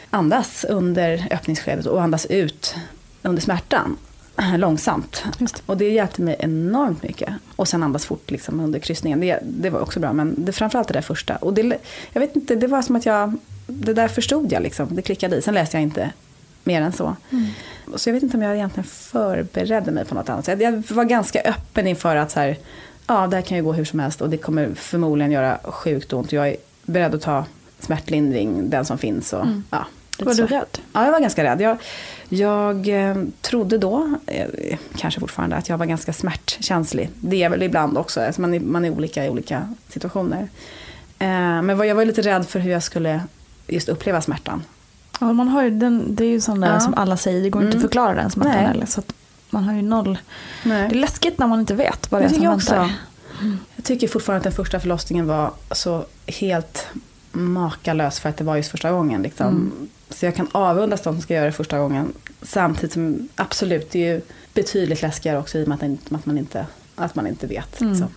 [0.09, 2.75] andas under öppningsskedet och andas ut
[3.21, 3.97] under smärtan.
[4.57, 5.23] Långsamt.
[5.65, 7.33] Och det hjälpte mig enormt mycket.
[7.55, 9.19] Och sen andas fort liksom under kryssningen.
[9.19, 10.13] Det, det var också bra.
[10.13, 11.35] Men det, framförallt det där första.
[11.35, 11.77] Och det,
[12.13, 13.33] jag vet inte, det var som att jag...
[13.67, 14.95] Det där förstod jag liksom.
[14.95, 15.41] Det klickade i.
[15.41, 16.11] Sen läste jag inte
[16.65, 17.15] mer än så.
[17.95, 20.61] Så jag vet inte om jag egentligen förberedde mig på något annat sätt.
[20.61, 22.57] Jag var ganska öppen inför att så här,
[23.07, 26.13] ja, det här kan ju gå hur som helst och det kommer förmodligen göra sjukt
[26.13, 26.31] ont.
[26.31, 27.45] Jag är beredd att ta
[27.79, 29.33] smärtlindring, den som finns.
[29.33, 29.85] Och, ja,
[30.17, 30.79] lite Var du rädd?
[30.93, 31.61] Ja, jag var ganska rädd.
[31.61, 31.77] Jag,
[32.29, 37.09] jag eh, trodde då, eh, kanske fortfarande, att jag var ganska smärtkänslig.
[37.15, 38.21] Det är jag väl ibland också.
[38.21, 40.47] Alltså man, är, man är olika i olika situationer.
[41.19, 43.21] Eh, men jag var lite rädd för hur jag skulle
[43.67, 44.63] just uppleva smärtan.
[45.19, 46.79] Ja, man har ju den, det är ju sån där Ja.
[46.79, 47.87] som alla säger, det går inte att Mm.
[47.89, 48.65] förklara den smärtan Nej.
[48.65, 48.85] heller.
[48.85, 49.13] Så att
[49.49, 50.17] man har ju noll.
[50.63, 50.89] Nej.
[50.89, 52.55] Det är läskigt när man inte vet vad det är som väntar.
[52.55, 52.89] också.
[53.75, 56.87] Jag tycker fortfarande att den första förlossningen var så helt
[57.31, 59.21] makalös för att det var just första gången.
[59.21, 59.47] Liksom.
[59.47, 59.71] Mm.
[60.09, 62.13] Så jag kan avundas de som ska göra det första gången.
[62.41, 64.21] Samtidigt som absolut, det är ju
[64.53, 67.81] betydligt läskigare också i och med att, den- att, man, inte, att man inte vet.
[67.81, 67.93] Mm.
[67.93, 68.09] Liksom.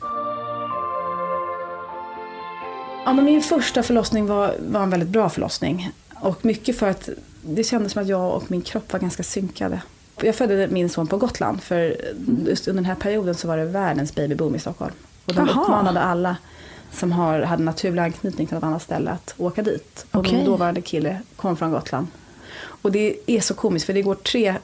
[3.05, 5.91] Ja, men min första förlossning var, var en väldigt bra förlossning.
[6.21, 7.09] Och mycket för att
[7.43, 9.83] det kändes som att jag och min kropp var ganska synkade.
[10.23, 11.97] Jag födde min son på Gotland för
[12.47, 14.93] just under den här perioden så var det världens babyboom i Stockholm.
[15.25, 15.63] Och de Jaha.
[15.63, 16.37] uppmanade alla
[16.93, 20.07] som har, hade naturlig anknytning till något annat ställe att åka dit.
[20.11, 20.33] Och Okej.
[20.33, 22.07] min dåvarande kille kom från Gotland.
[22.61, 24.55] Och det är så komiskt för det går tre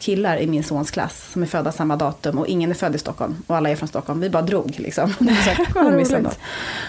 [0.00, 2.98] killar i min sons klass som är födda samma datum och ingen är född i
[2.98, 4.20] Stockholm och alla är från Stockholm.
[4.20, 5.14] Vi bara drog liksom.
[5.18, 6.30] Det så komiskt ändå.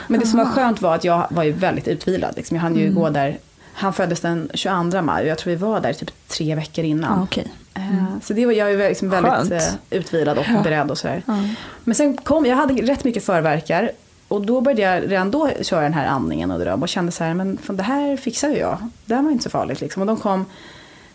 [0.08, 2.34] Men det som var skönt var att jag var ju väldigt utvilad.
[2.36, 2.56] Liksom.
[2.56, 2.84] Jag hann Mm.
[2.86, 3.38] ju gå där.
[3.80, 7.18] Han föddes den 22 maj och jag tror vi var där typ tre veckor innan.
[7.20, 7.48] Ja, okej.
[7.76, 9.52] Eh, Så det var jag ju liksom väldigt Skönt.
[9.52, 9.60] eh,
[9.90, 10.62] utvilad och Ja.
[10.64, 11.24] beredd och sådär.
[11.26, 11.34] Ja.
[11.84, 13.92] Men sen kom, jag hade rätt mycket förverkar.
[14.28, 17.24] Och då började jag redan då köra den här andningen och dröm och kände så
[17.24, 18.78] här, men fan, det här fixar ju jag.
[19.06, 20.02] Det här var inte så farligt liksom.
[20.02, 20.46] Och de kom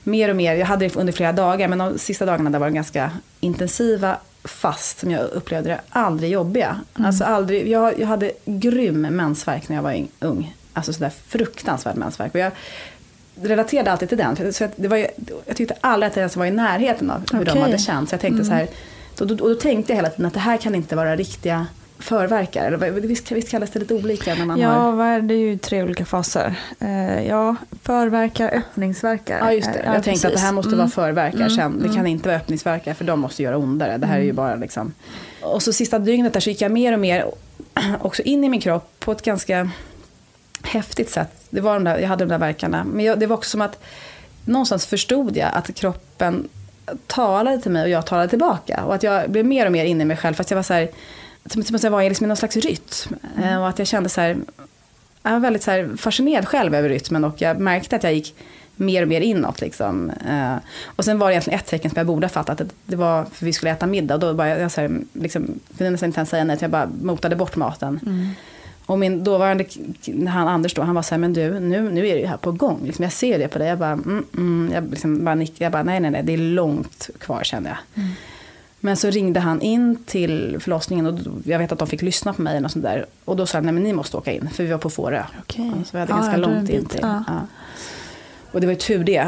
[0.02, 2.66] mer och mer, jag hade det under flera dagar, men de sista dagarna där var
[2.66, 6.80] de ganska intensiva, fast som jag upplevde det, aldrig jobbiga.
[6.92, 10.56] Alltså aldrig, jag, jag hade grym mensvärk när jag var ung.
[10.72, 12.34] Alltså sådär fruktansvärd mensvärk.
[12.34, 12.52] Och jag
[13.42, 14.52] relaterade alltid till den.
[14.52, 15.06] Så det var, ju-
[15.46, 17.62] jag tyckte aldrig att jag ens var i närheten av hur de Okej.
[17.62, 18.08] hade känt.
[18.08, 18.68] Så jag tänkte så här,
[19.16, 21.66] då, då, och då tänkte jag hela tiden att det här kan inte vara riktiga
[21.98, 22.64] förverkar.
[22.66, 25.04] Eller visst, visst kallas det lite olika när man Ja, har...
[25.04, 25.34] är det?
[25.34, 26.54] är ju tre olika faser.
[26.80, 29.38] Eh, ja, förverkar, öppningsverkar.
[29.38, 30.44] Ja just det, Eh, jag tänkte att det precis.
[30.44, 30.78] här måste Mm.
[30.78, 31.72] vara förverkar Mm, sen.
[31.78, 31.96] Det mm.
[31.96, 33.98] kan inte vara öppningsverkar för de måste göra ondare.
[33.98, 34.92] Det här är ju bara liksom...
[35.42, 37.24] Och så sista dygnet där så gick jag mer och mer
[38.00, 39.70] också in i min kropp på ett ganska
[40.66, 41.30] häftigt sätt.
[41.50, 42.84] Det var de där, jag hade de där verkarna.
[42.84, 43.78] Men jag, det var också som att
[44.44, 46.48] någonstans förstod jag att kroppen
[47.06, 48.84] talade till mig och jag talade tillbaka.
[48.84, 50.34] Och att jag blev mer och mer inne i mig själv.
[50.34, 50.88] Fast jag var så här,
[51.46, 53.14] som, som att jag var liksom i någon slags rytm.
[53.36, 53.48] Mm.
[53.48, 54.36] Eh, Och att jag kände så här,
[55.22, 58.34] jag var väldigt så fascinerad själv över rytmen och jag märkte att jag gick
[58.76, 59.60] mer och mer inåt.
[59.60, 60.10] Liksom.
[60.10, 62.60] Eh, och sen var det egentligen ett tecken som jag borde ha fattat.
[62.60, 64.14] Att det var för vi skulle äta middag.
[64.14, 66.58] Och då bara, jag så här, liksom, kunde nästan inte ens säga nej.
[66.60, 68.00] Jag bara motade bort maten.
[68.06, 68.28] Mm.
[68.86, 69.64] Och min dåvarande,
[70.28, 72.36] han Anders då, han var så här, men du, nu, nu är det ju här
[72.36, 72.80] på gång.
[72.84, 73.68] Liksom, jag ser det på dig.
[73.68, 74.72] Jag bara, mm, mm.
[74.74, 75.64] Jag, liksom bara nickade.
[75.64, 78.02] Jag bara, nej, nej, nej, det är långt kvar kände jag.
[78.02, 78.14] Mm.
[78.80, 82.42] Men så ringde han in till förlossningen och jag vet att de fick lyssna på
[82.42, 83.06] mig och sånt där.
[83.24, 85.22] Och då sa han, nej men ni måste åka in, för vi var på Fårö.
[85.40, 85.72] Okej.
[85.84, 87.00] Så vi hade Ja, ganska långt in till.
[87.02, 87.24] ja.
[87.26, 87.40] Ja.
[88.52, 89.26] Och det var ju tur det.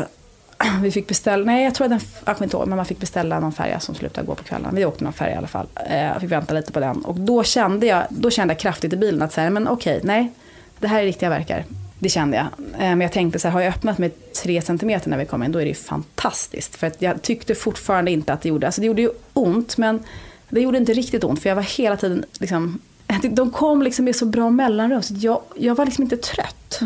[0.83, 2.98] Vi fick beställa, nej jag tror att den, jag kommer inte ihåg, men man fick
[3.00, 4.74] beställa någon färja som slutade gå på kvällen.
[4.74, 5.66] Vi åkte någon färja i alla fall.
[5.90, 7.05] Eh, Jag fick vänta lite på den.
[7.05, 10.33] Och då kände jag, då kände jag kraftigt i bilen att säga, men okej, nej,
[10.79, 11.64] det här är riktiga verkar.
[11.98, 12.46] Det kände jag.
[12.72, 15.42] Eh, Men jag tänkte så här, har jag öppnat med tre centimeter när vi kom
[15.42, 16.77] in, då är det ju fantastiskt.
[16.77, 20.00] För att jag tyckte fortfarande inte att det gjorde, alltså det gjorde ju ont, men
[20.48, 21.42] det gjorde inte riktigt ont.
[21.42, 22.81] För jag var hela tiden, liksom,
[23.22, 25.03] de kom liksom med så bra mellanrum.
[25.03, 26.81] Så jag, jag var liksom inte trött.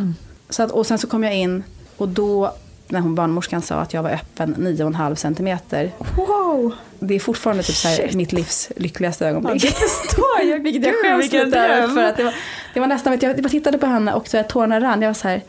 [0.50, 1.62] Så att, och sen så kom jag in
[1.96, 2.54] och då,
[2.88, 5.92] när hon barnmorskan sa att jag var öppen 9,5 centimeter.
[6.16, 6.72] Wow!
[6.98, 9.62] Det är fortfarande typ så här, mitt livs lyckligaste ögonblick.
[9.62, 10.58] det förstår jag.
[10.62, 11.94] Vilket jag skäms lite över.
[11.94, 12.34] För att det, var,
[12.74, 15.02] det var nästan, vet jag, jag bara tittade på henne och så här, tårarna rann.
[15.02, 15.42] Jag var så här,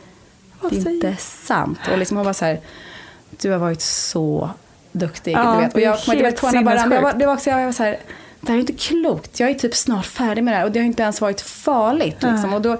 [0.69, 1.80] det är inte sant.
[1.91, 2.60] Och liksom hon var så här,
[3.30, 4.49] du har varit så
[4.91, 5.34] duktig.
[5.34, 5.73] Ja, du vet.
[5.73, 6.91] Och det är jag, jag, helt tårarna bara rann.
[6.91, 7.99] Jag var, det var också, jag var så här,
[8.41, 9.39] det här är inte klokt.
[9.39, 10.65] Jag är typ snart färdig med det här.
[10.65, 12.23] Och det har inte ens varit farligt.
[12.23, 12.54] Liksom.
[12.54, 12.78] Och då,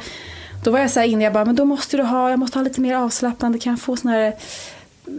[0.64, 2.60] då var jag så här inne, jag bara, men då måste du ha, jag måste
[2.60, 3.60] ha lite mer avslappnande.
[3.60, 4.34] Kan jag få såna här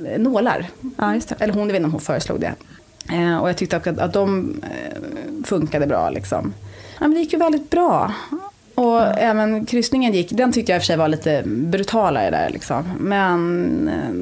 [0.06, 0.66] eh, nålar?
[0.96, 1.34] Ja, just det.
[1.38, 2.54] Eller hon, jag vet inte om hon föreslog det.
[3.12, 4.98] Eh, och jag tyckte att, att de eh,
[5.44, 6.10] funkade bra.
[6.10, 6.54] Liksom.
[6.98, 8.14] Ja, men det gick ju väldigt bra.
[8.74, 12.50] Och även kryssningen gick, den tyckte jag i och för sig var lite brutalare där.
[12.50, 12.84] Liksom.
[12.98, 14.12] Men, eh,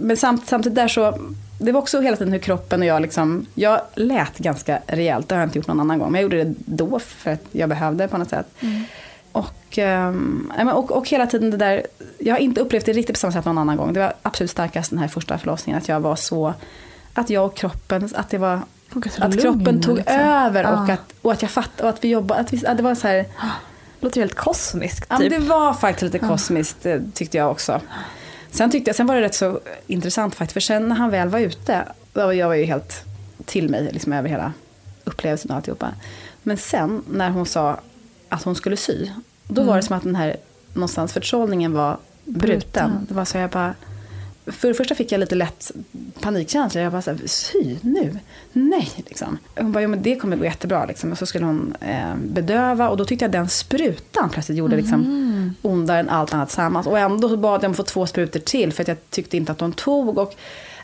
[0.00, 1.18] men samt, samtidigt där så,
[1.60, 5.34] det var också hela tiden hur kroppen och jag liksom, jag lät ganska rejält, det
[5.34, 6.12] har jag inte gjort någon annan gång.
[6.12, 8.46] Men jag gjorde det då för att jag behövde på något sätt.
[9.84, 9.84] Och,
[10.58, 11.86] ja, men och, och hela tiden det där,
[12.18, 13.92] jag har inte upplevt det riktigt på samma sätt någon annan gång.
[13.92, 16.54] Det var absolut starkast den här första förlossningen, att jag var så,
[17.14, 18.60] att jag och kroppen, att det var,
[19.18, 20.16] att lugn, kroppen tog liksom.
[20.16, 20.92] över och, Ja.
[20.92, 23.08] att, och att jag fattade, och att vi jobbade, att, vi, att det var så
[23.08, 23.24] här,
[24.00, 25.30] låter helt kosmiskt Ja, typ.
[25.30, 27.80] det var faktiskt lite kosmiskt eh, tyckte jag också.
[28.50, 31.28] Sen, tyckte jag, sen var det rätt så intressant faktiskt, för sen när han väl
[31.28, 33.04] var ute, då jag var ju helt
[33.44, 34.52] till mig liksom, över hela
[35.04, 35.90] upplevelsen och alltihopa.
[36.42, 37.80] Men sen när hon sa
[38.28, 39.08] att hon skulle sy,
[39.48, 40.36] då var det som att den här
[40.74, 42.48] någonstans förtrollningen var bruten.
[42.48, 43.06] Bruten.
[43.08, 43.74] Det var så jag bara,
[44.46, 45.72] för det första fick jag lite lätt
[46.20, 46.80] panikkänsla.
[46.80, 48.18] Jag bara så här, sy nu?
[48.52, 49.38] Nej, liksom.
[49.56, 51.12] Hon bara, jo men det kommer gå jättebra liksom.
[51.12, 55.54] Och så skulle hon eh, bedöva och då tyckte jag den sprutan plötsligt gjorde liksom
[55.62, 56.86] ondare än allt annat tillsammans.
[56.86, 59.52] Och ändå bad jag om att få två sprutor till för att jag tyckte inte
[59.52, 60.18] att de tog.
[60.18, 60.34] Och,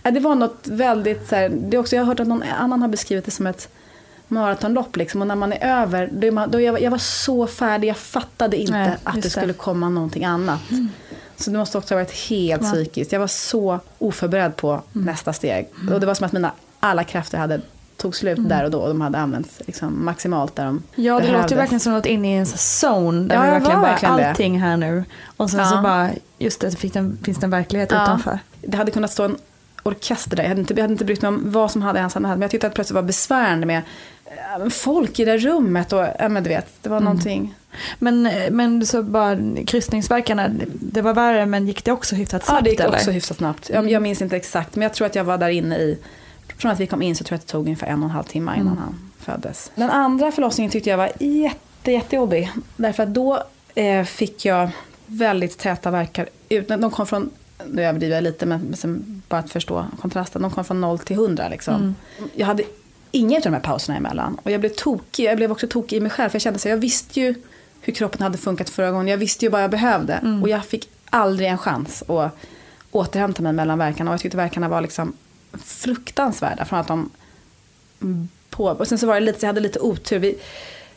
[0.02, 2.82] eh, det var något väldigt, så här, det också, jag har hört att någon annan
[2.82, 3.68] har beskrivit det som ett
[4.34, 5.20] maratonlopp liksom.
[5.20, 7.96] Och när man är över, då är man, då jag, jag var så färdig, jag
[7.96, 9.30] fattade inte Nej, att det det.
[9.30, 10.60] skulle komma någonting annat.
[11.36, 12.72] Så det måste också ha varit helt Ja.
[12.72, 13.12] psykiskt.
[13.12, 15.68] Jag var så oförberedd på nästa steg.
[15.92, 17.60] Och det var som att mina alla krafter hade
[17.96, 18.78] tog slut där och då.
[18.80, 21.42] Och de hade använts liksom maximalt där de Ja, det behövdes.
[21.42, 24.16] låter ju verkligen som något inne i en zone där Ja, vi verkligen bara verkligen
[24.16, 24.28] det.
[24.28, 25.04] allting här nu.
[25.36, 25.82] Och sen så Ja.
[25.82, 28.02] bara, just det, så fick den, finns det en verklighet Ja.
[28.02, 28.38] utanför.
[28.60, 29.36] Det hade kunnat stå en
[29.84, 30.42] orkester där.
[30.42, 32.14] Jag hade inte, jag hade inte brytt mig om vad som hade hänt.
[32.14, 33.82] Men jag tyckte att det plötsligt var besvärande med
[34.26, 35.92] eh, folk i det rummet.
[35.92, 37.54] Och, ja, men du vet, det var någonting.
[37.98, 42.64] Men, men så bara kryssningsverkarna, det var värre men gick det också hyfsat Ja, snabbt
[42.64, 42.90] det gick eller?
[42.90, 43.70] också hyfsat snabbt.
[43.70, 45.98] Jag, jag minns inte exakt, men jag tror att jag var där inne i...
[46.58, 48.10] Från att vi kom in så tror jag att det tog ungefär en och en
[48.10, 49.70] halv timme innan han föddes.
[49.74, 52.50] Den andra förlossningen tyckte jag var jätte, jättejobbig.
[52.76, 53.42] Därför att då
[53.74, 54.70] eh, fick jag
[55.06, 56.28] väldigt täta verkar.
[56.78, 57.30] De kom från,
[57.66, 60.42] nu överdriver jag lite, men sen bara att förstå kontrasten.
[60.42, 61.94] De kom från 0 till 100 liksom.
[62.34, 62.62] Jag hade
[63.10, 64.38] inga av de här pauserna emellan.
[64.42, 65.24] Och jag blev tokig.
[65.24, 66.30] Jag blev också tokig i mig själv.
[66.30, 67.34] För jag kände så jag visste ju
[67.80, 69.08] hur kroppen hade funkat förra gången.
[69.08, 70.38] Jag visste ju vad jag behövde.
[70.42, 72.36] Och jag fick aldrig en chans att
[72.90, 74.10] återhämta mig mellan verkarna.
[74.10, 75.12] Och jag tyckte verkarna var liksom
[75.52, 76.64] fruktansvärda.
[76.64, 77.10] Från att de
[78.50, 80.18] på, och sen så var det lite, jag hade lite otur.
[80.18, 80.38] Vi,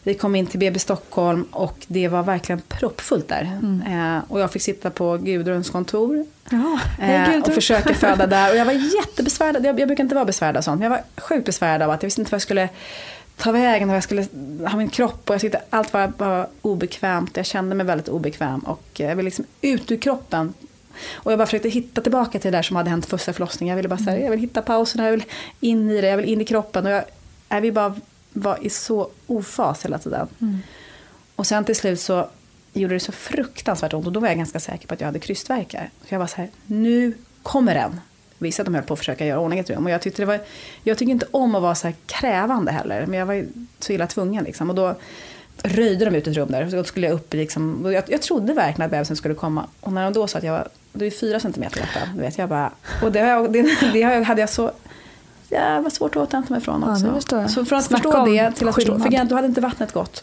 [0.08, 3.60] vi kom in till BB Stockholm och det var verkligen proppfullt där.
[3.88, 8.52] Eh, och jag fick sitta på Gudruns kontor Ja, hej, eh, och försöka föda där.
[8.52, 9.66] Och jag var jättebesvärad.
[9.66, 10.80] Jag, jag brukar inte vara besvärad av sånt.
[10.80, 12.70] Men jag var sjukt besvärad av att jag visste inte vad jag skulle
[13.38, 13.88] ta vägen.
[13.88, 14.28] Vad jag skulle
[14.68, 15.30] ha min kropp.
[15.30, 17.38] Och jag tyckte allt var bara obekvämt.
[17.38, 18.60] Jag kände mig väldigt obekväm.
[18.60, 20.54] Och jag ville liksom ut ur kroppen.
[21.14, 23.72] Och jag bara försökte hitta tillbaka till det där som hade hänt första förlossningen.
[23.72, 25.24] Jag ville bara säga, jag vill hitta pausen, jag vill
[25.60, 26.86] in i det, jag vill in i kroppen.
[26.86, 27.04] Och jag,
[27.50, 27.96] jag vill bara
[28.34, 30.28] vara i så ofas hela tiden.
[31.36, 32.28] Och sen till slut så
[32.74, 34.08] gjorde det så fruktansvärt ont.
[34.08, 35.90] Och då var jag ganska säker på att jag hade krystvärkar.
[36.08, 37.14] Så jag var så här, nu
[37.44, 38.00] kommer den.
[38.38, 39.86] Visste att de höll på att försöka göra ordning ett rum.
[39.86, 40.40] Och jag tyckte det var,
[40.84, 43.06] jag tycker inte om att vara så här krävande heller.
[43.06, 43.46] Men jag var
[43.80, 44.70] så illa tvungen liksom.
[44.70, 44.96] Och då
[45.64, 46.70] röjde de ut ett rum där.
[46.70, 49.68] Så skulle jag upp liksom, och jag, jag trodde verkligen att bebisen skulle komma.
[49.80, 52.50] Och när de då sa att jag var, du är fyra centimeter du vet jag
[52.50, 52.72] bara,
[53.04, 54.72] och det, det, det hade jag så
[55.50, 57.36] jävla svårt att återhämta mig från Ja, också.
[57.36, 57.52] det jag.
[57.52, 59.28] Så från att Snacka förstå det till att förstå, för skillnad.
[59.28, 60.22] då hade inte vattnet gått.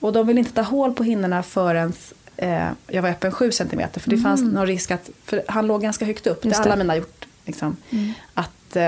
[0.00, 1.92] Och de ville inte ta hål på hinnorna förrän
[2.36, 4.00] eh, jag var öppen sju centimeter.
[4.00, 6.64] För det fanns någon risk att, för han låg ganska högt upp, det Just har
[6.66, 6.78] alla det.
[6.78, 7.26] mina gjort.
[7.44, 7.76] Liksom,
[8.34, 8.84] Att, eh,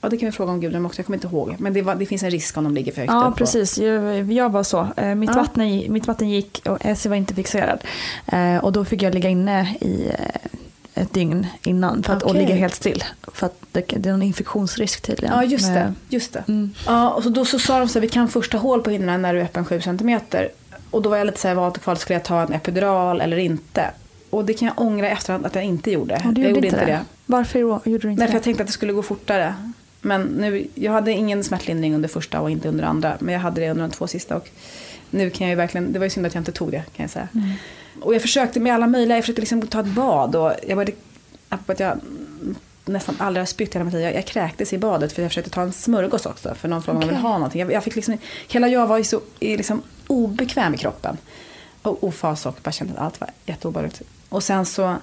[0.00, 1.54] ja det kan vi fråga om Gudrun också, jag kommer inte ihåg.
[1.58, 3.36] Men det, var, det finns en risk om de ligger för högt Ja, upp.
[3.36, 3.78] precis.
[3.78, 4.86] Jag, jag var så.
[4.96, 5.36] Eh, Mitt, Ja.
[5.36, 7.84] vatten, mitt vatten gick och Essie var inte fixerad.
[8.26, 10.50] Eh, Och då fick jag ligga inne i eh,
[10.94, 12.42] ett dygn innan för att, och Okej.
[12.42, 13.04] ligga helt still.
[13.34, 15.34] För att det, det är en infektionsrisk tydligen.
[15.34, 15.94] Ja, just det.
[16.08, 16.44] Just det.
[16.48, 16.70] Mm.
[16.86, 18.90] Ja, och så då så sa de så här, vi kan först ta hål på
[18.90, 20.48] hinnorna när du är öppen 7 centimeter.
[20.90, 23.20] Och då var jag lite så här, valt och kvar, skulle jag ta en epidural
[23.20, 23.90] eller inte?
[24.30, 26.20] Och det kan jag ångra efterhand att jag inte gjorde.
[26.24, 27.00] Ja, du jag gjorde inte det.
[27.26, 28.32] Varför gjorde du inte Nej, för det?
[28.32, 29.54] jag tänkte att det skulle gå fortare.
[30.00, 33.16] Men nu, jag hade ingen smärtlindring under första och inte under andra.
[33.20, 34.36] Men jag hade det under de två sista.
[34.36, 34.48] Och
[35.10, 37.02] nu kan jag ju verkligen, det var ju synd att jag inte tog det kan
[37.04, 37.28] jag säga.
[37.34, 37.50] Mm.
[38.00, 40.36] Och jag försökte med alla möjliga, jag försökte liksom ta ett bad.
[40.36, 40.92] Och jag började,
[41.48, 42.00] att jag
[42.84, 44.02] nästan aldrig har spytt hela mitt liv.
[44.02, 46.54] Jag, jag kräktes i badet för jag försökte ta en smörgås också.
[46.54, 47.60] För någon frågade om jag ville ha någonting.
[47.60, 51.16] Jag, jag fick liksom, hela jag var ju så liksom obekväm i kroppen.
[51.82, 54.02] Och ofas och bara kände att allt var jätteobehagligt.
[54.28, 54.96] Och sen så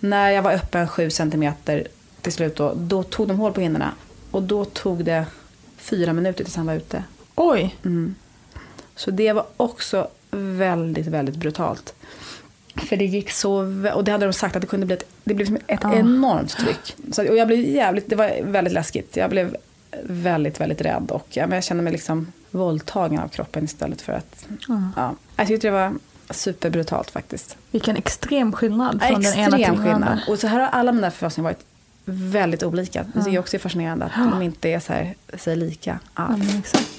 [0.00, 1.86] när jag var öppen sju centimeter
[2.20, 3.92] till slut då, då tog de hål på hinnorna.
[4.30, 5.26] Och då tog det
[5.76, 7.04] fyra minuter tills han var ute.
[7.34, 7.76] Oj,
[8.96, 11.94] Så det var också väldigt, väldigt brutalt.
[12.80, 13.52] För det gick så,
[13.94, 15.94] och det hade de sagt att det kunde bli ett, det blev ett Ja.
[15.94, 16.96] enormt tryck.
[17.12, 19.16] Så, och jag blev jävligt, det var väldigt läskigt.
[19.16, 19.56] Jag blev
[20.02, 24.12] väldigt, väldigt rädd och ja, men jag kände mig liksom våldtagen av kroppen istället för
[24.12, 24.46] att,
[24.96, 25.14] ja.
[25.36, 25.94] Jag tyckte det var
[26.30, 27.56] superbrutalt faktiskt.
[27.70, 30.08] vilken extrem skillnad Ja, från den ena till Extrem den skillnad.
[30.10, 30.22] andra.
[30.28, 31.64] Och så här har alla mina förlossningar varit
[32.04, 33.06] väldigt olika.
[33.14, 36.54] Det är också fascinerande att de inte är så här, sig lika Ja, alls.
[36.58, 36.90] exakt.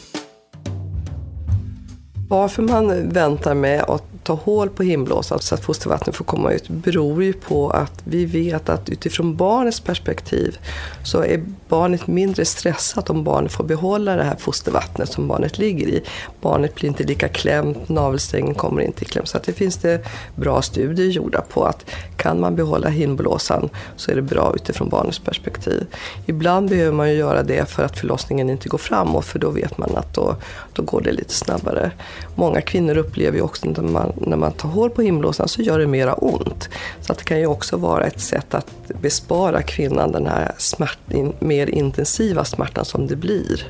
[2.29, 6.69] Varför man väntar med att ta hål på himblåsan så att fostervattnet får komma ut
[6.69, 10.57] beror ju på att vi vet att utifrån barnets perspektiv
[11.03, 15.87] så är barnet mindre stressat om barnet får behålla det här fostervattnet som barnet ligger
[15.87, 16.03] i.
[16.41, 19.25] Barnet blir inte lika klämt, navelsträngen kommer inte i kläm.
[19.25, 20.05] Så att det finns det
[20.35, 21.85] bra studier gjorda på att
[22.17, 25.85] kan man behålla himblåsan så är det bra utifrån barnets perspektiv.
[26.25, 29.77] Ibland behöver man ju göra det för att förlossningen inte går framåt för då vet
[29.77, 30.35] man att då,
[30.73, 31.91] då går det lite snabbare.
[32.35, 35.79] Många kvinnor upplever ju också när man, när man tar hål på himlåsan så gör
[35.79, 36.69] det mera ont.
[37.01, 41.11] Så att det kan ju också vara ett sätt att bespara kvinnan den här smärt,
[41.11, 43.67] in, mer intensiva smärtan som det blir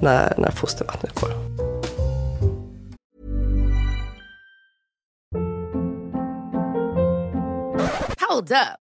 [0.00, 1.30] när, när fostervattnet går.
[8.28, 8.81] Hold up.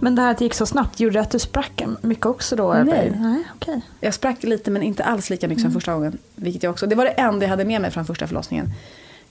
[0.00, 2.56] Men det här att det gick så snabbt, gjorde det att du sprack mycket också
[2.56, 2.72] då?
[2.72, 3.12] Nej.
[3.20, 3.80] Nej okej.
[4.00, 6.18] Jag sprack lite men inte alls lika mycket som första gången.
[6.34, 8.70] Vilket jag också, det var det enda jag hade med mig från första förlossningen.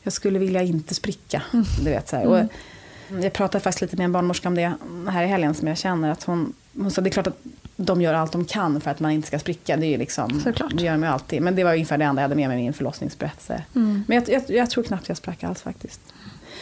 [0.04, 1.42] Jag skulle vilja inte spricka.
[1.84, 2.26] Du vet, så här.
[2.26, 2.40] Och
[3.24, 4.74] jag pratade faktiskt lite med en barnmorska om det
[5.08, 7.38] här i helgen som jag känner att hon, hon sa det är klart att
[7.76, 9.78] de gör allt de kan för att man inte ska spricka.
[9.78, 10.72] Det, är ju liksom, Såklart.
[10.76, 11.42] det gör de ju alltid.
[11.42, 13.64] Men det var ungefär det enda jag hade med mig i min förlossningsberättelse.
[13.74, 16.02] Men jag, jag, jag tror knappt jag sprack alls faktiskt.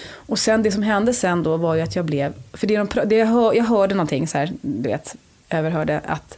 [0.07, 2.87] Och sen det som hände sen då var ju att jag blev, för det de,
[3.05, 5.15] det jag, hör, jag hörde någonting så här, du vet,
[5.49, 6.37] överhörde att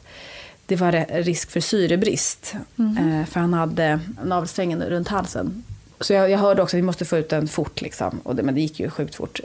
[0.66, 2.56] det var risk för syrebrist.
[2.78, 5.64] Eh, för han hade navelsträngen runt halsen.
[6.00, 8.20] Så jag, jag hörde också att vi måste få ut den fort liksom.
[8.24, 9.40] Och det, men det gick ju sjukt fort.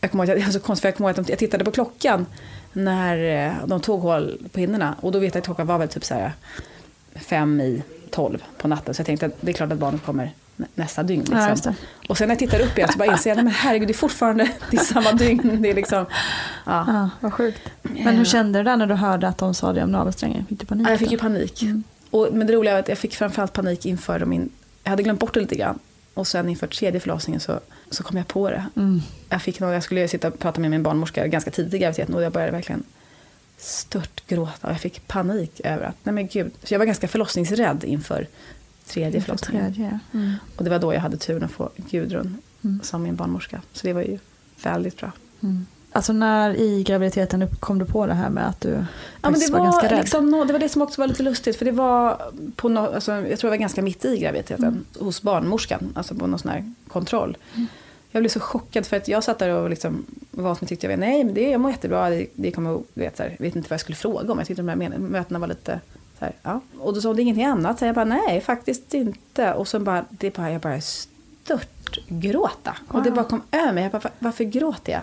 [0.00, 1.64] Jag kommer ihåg att jag, det var så konstigt, jag kommer ihåg att jag tittade
[1.64, 2.26] på klockan
[2.72, 4.96] när eh, de tog hål på hinnorna.
[5.00, 6.32] Och då vet jag att klockan var väl typ så här
[7.14, 8.94] fem i tolv på natten.
[8.94, 10.32] Så jag tänkte att det är klart att barnet kommer
[10.74, 11.26] nästa dygn.
[11.30, 11.74] Ja, Liksom.
[12.00, 12.08] det.
[12.08, 13.94] och sen när jag tittar upp igen så bara inser jag, men herregud det är
[13.94, 15.62] fortfarande det är samma dygn.
[15.62, 16.06] Det är liksom,
[16.66, 16.84] ja.
[16.86, 17.60] Ja, vad sjukt.
[17.82, 20.46] Men hur kände du där när du hörde att de sa det om navelsträngen?
[20.46, 20.86] Fick du panik?
[20.86, 21.64] Ja, jag fick ju panik.
[22.10, 24.50] Och, men det roliga var att jag fick framförallt panik inför min...
[24.84, 25.78] Jag hade glömt bort det lite grann.
[26.14, 28.64] Och sen inför tredje förlossningen så, så kom jag på det.
[29.28, 32.14] Jag, fick något, jag skulle sitta och prata med min barnmorska ganska tidigt i graviditeten
[32.14, 32.82] och jag började verkligen
[33.58, 34.66] stört gråta.
[34.66, 36.52] Och jag fick panik över att, nej men gud.
[36.62, 38.26] Så jag var ganska förlossningsrädd inför
[38.86, 39.74] tredje förlossningen.
[39.74, 40.18] tredje, ja.
[40.18, 40.34] Mm.
[40.56, 42.38] Och det var då jag hade turen att få Gudrun
[42.82, 43.62] som min barnmorska.
[43.72, 44.18] Så det var ju
[44.62, 45.12] väldigt bra.
[45.94, 48.68] Alltså när i graviditeten kom du på det här med att du
[49.22, 49.98] Ja, men det, var, var ganska rädd?
[49.98, 51.56] liksom, det var det som också var lite lustigt.
[51.56, 54.64] För det var på no, alltså, jag tror det var ganska mitt i graviditeten.
[54.64, 54.84] Mm.
[54.98, 55.92] Hos barnmorskan.
[55.94, 57.36] Alltså på någon sån här kontroll.
[58.10, 60.86] Jag blev så chockad för att jag satt där och liksom var som jag tyckte
[60.86, 61.00] jag vet.
[61.00, 62.10] Nej men det, jag mår jättebra.
[62.10, 64.38] Det, det kommer, vet, så här, jag vet inte vad jag skulle fråga om.
[64.38, 65.80] Jag tyckte de här mötena var lite
[66.24, 66.60] här, ja.
[66.78, 67.78] Och då sa hon ingenting annat.
[67.78, 69.52] Så jag bara nej faktiskt inte.
[69.54, 72.76] Och så bara, det bara jag bara stört gråta.
[72.88, 73.82] Och det bara kom över mig.
[73.82, 75.00] Jag bara, "Va- varför gråter jag?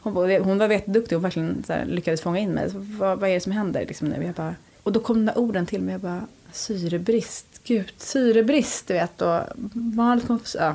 [0.00, 2.70] Hon, var- hon var jätteduktig, hon verkligen här, lyckades fånga in mig.
[2.70, 4.24] Så, vad, vad är det som händer liksom, nu?
[4.24, 5.92] Jag bara, och då kom de där orden till mig.
[5.92, 9.22] Jag bara, syrebrist, gud, syrebrist, du vet.
[9.22, 9.40] Och
[9.74, 10.74] barnet kom, ja.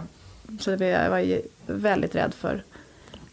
[0.60, 2.64] Så det, jag var ju väldigt rädd för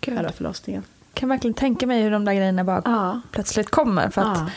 [0.00, 0.14] Gud.
[0.16, 0.82] själva förlossningen.
[1.14, 3.20] kan verkligen tänka mig hur de där grejerna bara Ja.
[3.30, 4.10] plötsligt kommer.
[4.10, 4.50] För att Ja.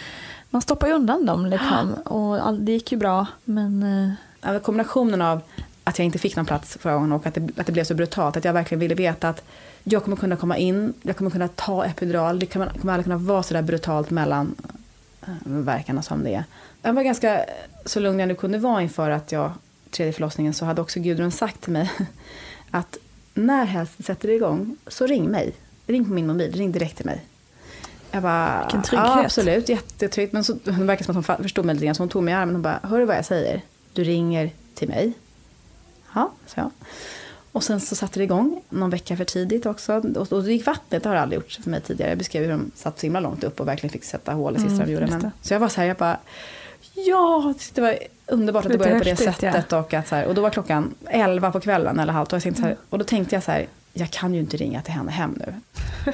[0.53, 1.93] Man stoppar ju undan dem liksom.
[1.93, 3.27] Och all, det gick ju bra.
[3.45, 5.41] Men eh, Ja, kombinationen av
[5.83, 7.93] att jag inte fick någon plats förra gången och att det, att det blev så
[7.93, 8.37] brutalt.
[8.37, 9.43] Att jag verkligen ville veta att
[9.83, 12.39] jag kommer kunna komma in, jag kommer kunna ta epidural.
[12.39, 14.55] Det kommer, kommer aldrig kunna vara så där brutalt mellan
[15.21, 16.43] äh, verkarna som det är.
[16.81, 17.45] Jag var ganska
[17.85, 19.51] så lugn jag nu kunde vara inför att jag,
[19.91, 21.91] tredje förlossningen, så hade också Gudrun sagt till mig
[22.71, 22.97] att
[23.33, 25.53] när helst sätter det igång så ring mig.
[25.87, 27.21] Ring på min mobil, ring direkt till mig.
[28.13, 29.07] Jag bara, Vilken trygghet.
[29.07, 30.33] Ja, absolut, jättetryggt.
[30.33, 32.31] Men så, det verkar som att hon förstod mig lite grann, så hon tog mig
[32.31, 33.61] i armen och bara, hör du vad jag säger?
[33.93, 35.13] Du ringer till mig.
[36.15, 36.71] Ja, så jag.
[37.51, 39.93] Och sen så satte det igång någon vecka för tidigt också.
[39.93, 42.11] Och, då gick vattnet, det har aldrig gjort för mig tidigare.
[42.11, 44.59] Jag beskrev hur de satt så himla långt upp och verkligen fick sätta hål i
[44.59, 45.07] sista Mm, de gjorde.
[45.07, 46.17] Men, så jag var så här, jag bara,
[46.93, 47.97] ja, det var
[48.27, 49.53] underbart att det började på det häftigt, ja.
[49.53, 49.73] sättet.
[49.73, 52.33] Och, att så här, och då var klockan 11 på kvällen eller halvt.
[52.33, 54.57] Och, jag tänkte så här, och då tänkte jag så här, jag kan ju inte
[54.57, 55.53] ringa till henne hem nu.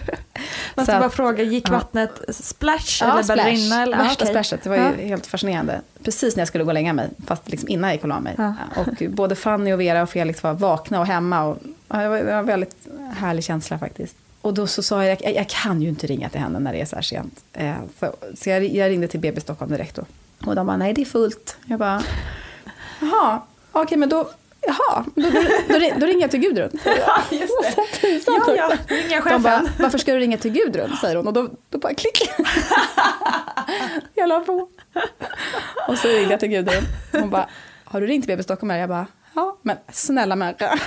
[0.76, 1.74] man ska bara fråga, gick ja.
[1.74, 3.82] vattnet splash eller ballerina?
[3.84, 3.98] Eller?
[3.98, 4.34] Värsta okej.
[4.34, 4.64] splashet.
[4.64, 5.08] Det var ju Ja.
[5.08, 5.82] helt fascinerande.
[6.04, 8.20] Precis när jag skulle gå och lägga mig, fast liksom innan jag gick och la
[8.20, 8.36] mig.
[8.38, 8.54] Ja.
[8.76, 11.44] Och både Fanny och Vera och Felix var vakna och hemma.
[11.44, 11.58] Och,
[11.88, 14.16] ja, det, var, en väldigt härlig känsla faktiskt.
[14.42, 16.82] Och då så sa jag, jag, jag kan ju inte ringa till henne när det
[16.82, 17.44] är så här sent.
[17.54, 20.06] Eh, så så jag, jag ringde till BB Stockholm direkt då.
[20.46, 21.58] Och de bara, nej det är fullt.
[21.66, 22.04] Jag bara,
[23.02, 24.30] jaha, okej men då,
[24.62, 25.30] jaha, då,
[25.70, 26.70] då, då, ringer jag till Gudrun.
[26.86, 27.54] Ja, just
[28.02, 28.22] det.
[28.28, 29.42] Ja, ja, ringa De chefen.
[29.42, 30.98] bara, varför ska du ringa till Gudrun?
[31.02, 31.28] säger hon.
[31.28, 32.30] Och då, då bara klick.
[34.14, 34.70] jag la på.
[35.88, 36.84] Och så ringde jag till Gudrun.
[37.12, 37.50] Hon bara,
[37.84, 38.70] har du ringt BB Stockholm?
[38.70, 40.80] Jag bara, ja, men snälla människa.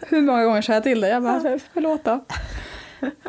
[0.00, 1.10] Hur många gånger sa jag till dig?
[1.10, 2.24] Jag bara, förlåt då.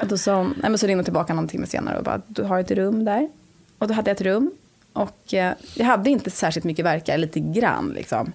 [0.01, 2.21] Och då sa hon, nej men så ringde hon tillbaka någon timme senare och bara,
[2.27, 3.29] du har ett rum där.
[3.77, 4.51] Och då hade jag ett rum.
[4.93, 8.33] Och eh, jag hade inte särskilt mycket verkar, lite grann liksom.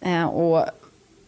[0.00, 0.64] Eh, och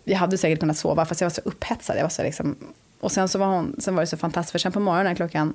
[0.05, 1.97] jag hade säkert kunnat sova, fast jag var så upphetsad.
[1.97, 2.57] Jag var så liksom,
[3.01, 5.55] och sen, så var hon, sen var det så fantastiskt, för sen på morgonen klockan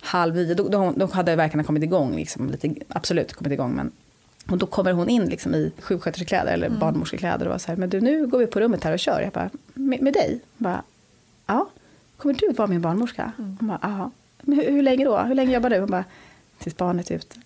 [0.00, 2.16] halv nio, då, då, då hade verkarna kommit igång.
[2.16, 3.92] Liksom, lite, absolut kommit igång, men
[4.48, 7.90] och då kommer hon in liksom, i sjuksköterskekläder eller barnmorskekläder och var så här, men
[7.90, 9.20] du nu går vi på rummet här och kör.
[9.20, 10.40] Jag bara, med, med dig?
[10.56, 10.82] Jag bara,
[11.46, 11.68] ja,
[12.16, 13.32] kommer du vara min barnmorska?
[13.36, 14.10] Hon bara, ja.
[14.42, 15.18] Men hur, hur länge då?
[15.18, 15.80] Hur länge jobbar du?
[15.80, 16.04] Hon bara,
[16.58, 17.36] tills barnet är ute.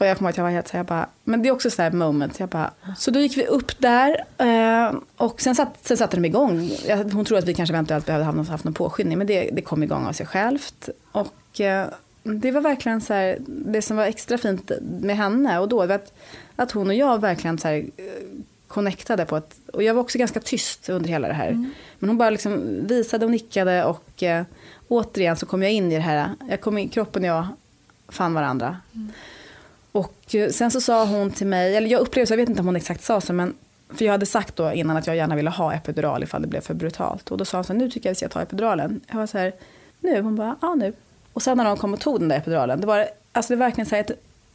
[0.00, 1.52] Och jag kommer ihåg att jag var helt så här, jag bara, men det är
[1.52, 2.40] också så här moment.
[2.40, 6.24] Jag bara, så då gick vi upp där eh, och sen, satt, sen satte de
[6.24, 6.70] igång.
[7.12, 9.82] Hon tror att vi kanske eventuellt behövde ha haft någon påskyndning, men det, det kom
[9.82, 10.88] igång av sig självt.
[11.12, 11.88] Och eh,
[12.22, 14.70] det var verkligen så här, det som var extra fint
[15.00, 16.12] med henne och då, var att,
[16.56, 18.04] att hon och jag verkligen så här, eh,
[18.68, 21.48] connectade på ett, och jag var också ganska tyst under hela det här.
[21.48, 21.70] Mm.
[21.98, 24.24] Men hon bara liksom visade och nickade och
[24.88, 27.46] återigen så kom jag in i det här, jag kom in, kroppen och jag
[28.08, 28.76] fann varandra.
[28.94, 29.12] Mm.
[29.92, 32.60] Och eh, sen så sa hon till mig, eller jag upplevde så, jag vet inte
[32.60, 33.54] om hon exakt sa så, men
[33.94, 36.60] för jag hade sagt då innan att jag gärna ville ha epidural ifall det blev
[36.60, 37.30] för brutalt.
[37.30, 39.00] Och då sa hon så här, nu tycker jag vi ska ta epiduralen.
[39.06, 39.52] Jag var så här,
[40.00, 40.20] nu?
[40.20, 40.92] Hon bara, ja nu.
[41.32, 43.66] Och sen när de kom och tog den där epiduralen, det var, alltså det var
[43.66, 44.06] verkligen så här,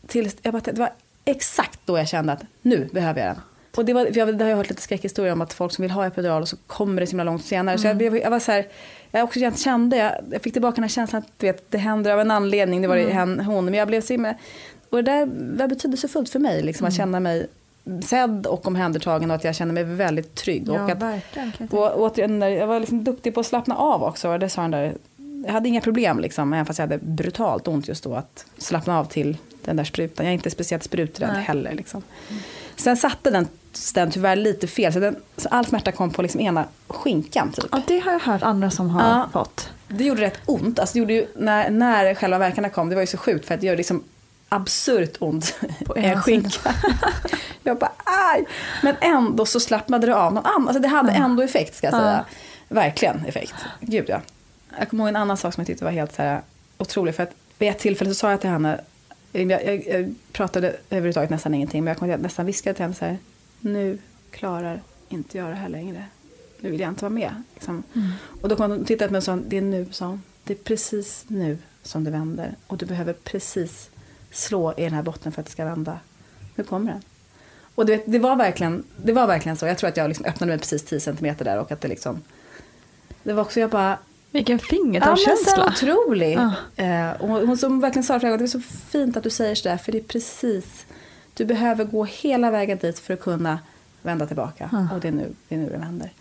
[0.07, 0.91] till, jag bara, det var
[1.25, 3.41] exakt då jag kände att nu behöver jag den.
[3.75, 5.91] Och det, var, jag, det har jag hört lite skräckhistorier om att folk som vill
[5.91, 7.75] ha epidural och så kommer det så himla långt senare.
[7.75, 7.99] Mm.
[7.99, 8.67] Så jag, jag, var så här,
[9.11, 12.19] jag också kände, jag, jag fick tillbaka den här känslan att vet, det händer av
[12.19, 13.39] en anledning, det var mm.
[13.45, 13.65] hon.
[13.65, 14.35] Men jag blev så himla,
[14.93, 15.25] och det där
[15.57, 16.87] var betydelsefullt för mig, liksom, mm.
[16.87, 17.47] att känna mig
[18.03, 20.63] sedd och omhändertagen och att jag känner mig väldigt trygg.
[20.67, 21.69] Ja, och att, verkligen.
[21.71, 24.29] Och, återigen, jag var liksom duktig på att slappna av också.
[24.29, 24.93] Och det sa där,
[25.45, 28.99] jag hade inga problem, liksom, även fast jag hade brutalt ont just då, att slappna
[28.99, 30.25] av till den där sprutan.
[30.25, 31.43] Jag är inte speciellt spruträdd Nej.
[31.43, 31.73] heller.
[31.73, 32.01] Liksom.
[32.29, 32.41] Mm.
[32.75, 33.47] Sen satte den,
[33.93, 37.51] den tyvärr lite fel, så, den, så all smärta kom på liksom ena skinkan.
[37.51, 37.65] Typ.
[37.71, 39.69] Ja, det har jag hört andra som har ja, fått.
[39.87, 40.79] Det gjorde rätt ont.
[40.79, 43.53] Alltså, det gjorde ju, när, när själva verkarna kom, det var ju så sjukt för
[43.53, 44.03] att det gör liksom
[44.53, 46.75] absurt ont på en skinka.
[47.63, 48.45] jag bara aj!
[48.83, 50.67] Men ändå så slappnade det av någon annan.
[50.67, 52.25] Alltså det hade ändå effekt ska jag säga.
[52.67, 53.55] Verkligen effekt.
[53.79, 54.21] Gud ja.
[54.79, 56.41] Jag kommer ihåg en annan sak som jag tyckte var helt så här
[56.77, 57.15] otrolig.
[57.15, 58.81] För att vid ett tillfälle så sa jag till henne,
[59.31, 62.95] jag, jag, jag pratade överhuvudtaget nästan ingenting, men jag, kom, jag nästan viskade till henne
[62.95, 63.17] så här,
[63.59, 63.97] nu
[64.31, 66.05] klarar inte jag det här längre.
[66.59, 67.43] Nu vill jag inte vara med.
[67.53, 67.83] Liksom.
[67.93, 68.11] Mm.
[68.41, 70.21] Och då kom hon och tittade på mig och sa, det är nu, sa hon.
[70.43, 72.55] Det är precis nu som det vänder.
[72.67, 73.89] Och du behöver precis
[74.33, 75.99] slå i den här botten för att det ska vända.
[76.55, 77.01] Nu kommer den.
[77.75, 79.65] Och det, det, var, verkligen, det var verkligen så.
[79.65, 82.21] Jag tror att jag liksom öppnade mig precis 10 centimeter där och att det liksom...
[83.23, 83.97] Det var också, jag bara...
[84.31, 85.53] Vilken fingertoppskänsla.
[85.55, 86.37] Ja, men så otrolig.
[86.37, 86.83] Ah.
[86.83, 89.77] Eh, och hon som verkligen sa det, det är så fint att du säger sådär,
[89.77, 90.85] för det är precis...
[91.33, 93.59] Du behöver gå hela vägen dit för att kunna
[94.01, 94.69] vända tillbaka.
[94.73, 94.95] Ah.
[94.95, 96.11] Och det är, nu, det är nu det vänder.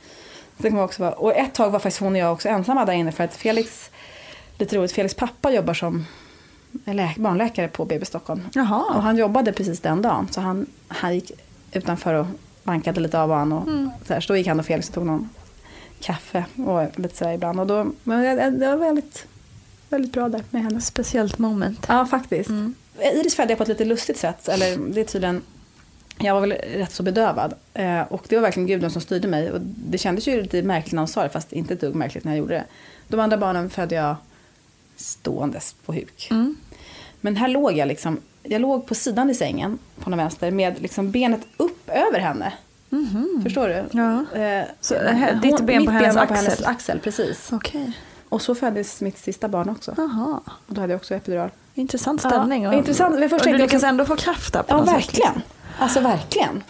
[0.57, 2.85] Så det kan också vara, och ett tag var faktiskt hon och jag också ensamma
[2.85, 3.91] där inne för att Felix,
[4.59, 6.07] lite roligt, Felix pappa jobbar som
[7.17, 8.41] barnläkare på BB Stockholm.
[8.53, 8.85] Jaha.
[8.97, 10.29] Och han jobbade precis den dagen.
[10.31, 11.33] Så han, han gick
[11.73, 12.27] utanför och
[12.63, 13.59] bankade lite av honom.
[13.59, 13.91] Och mm.
[14.07, 15.29] så, här, så då gick han och Felix och tog någon
[16.01, 17.61] kaffe och lite sådär ibland.
[17.61, 19.27] Och då, men det, det var väldigt,
[19.89, 20.81] väldigt bra där med henne.
[20.81, 21.87] Speciellt moment.
[21.89, 22.51] Ja, faktiskt.
[22.51, 22.75] Mm.
[23.15, 24.49] Iris födde jag på ett lite lustigt sätt.
[24.49, 25.43] Eller det är tydligen
[26.19, 27.55] jag var väl rätt så bedövad.
[27.75, 29.51] Eh, och det var verkligen Gudrun som styrde mig.
[29.51, 32.25] Och det kändes ju lite märkligt när hon sa det, fast inte ett dugg märkligt
[32.25, 32.65] när jag gjorde det.
[33.09, 34.17] De andra barnen födde jag
[34.97, 36.29] ståendes på huk.
[36.31, 36.57] Mm.
[37.21, 40.83] Men här låg jag liksom, jag låg på sidan i sängen på den vänster med
[40.83, 42.53] liksom benet upp över henne.
[42.93, 43.43] Mm -hmm.
[43.43, 43.85] Förstår du?
[43.91, 44.41] Ja.
[44.41, 46.29] Eh, så hon, ditt ben på hennes ben axel?
[46.29, 47.53] På hennes axel, precis.
[47.53, 47.93] Okay.
[48.29, 49.95] Och så föddes mitt sista barn också.
[49.99, 50.43] Aha.
[50.67, 51.51] Och då hade jag också epidural.
[51.75, 52.63] Intressant ställning.
[52.63, 53.19] Ja, intressant.
[53.19, 55.35] Men först och du lyckas ändå få kraft där på Ja, verkligen.
[55.35, 55.43] Sätt.
[55.79, 56.63] Alltså verkligen.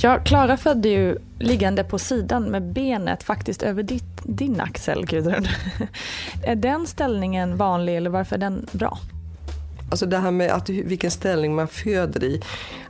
[0.00, 5.46] Ja, Klara födde ju liggande på sidan med benet faktiskt över ditt, din axel, Gudrun.
[6.44, 8.98] är den ställningen vanlig eller varför är den bra?
[9.90, 12.42] Alltså det här med att, vilken ställning man föder i,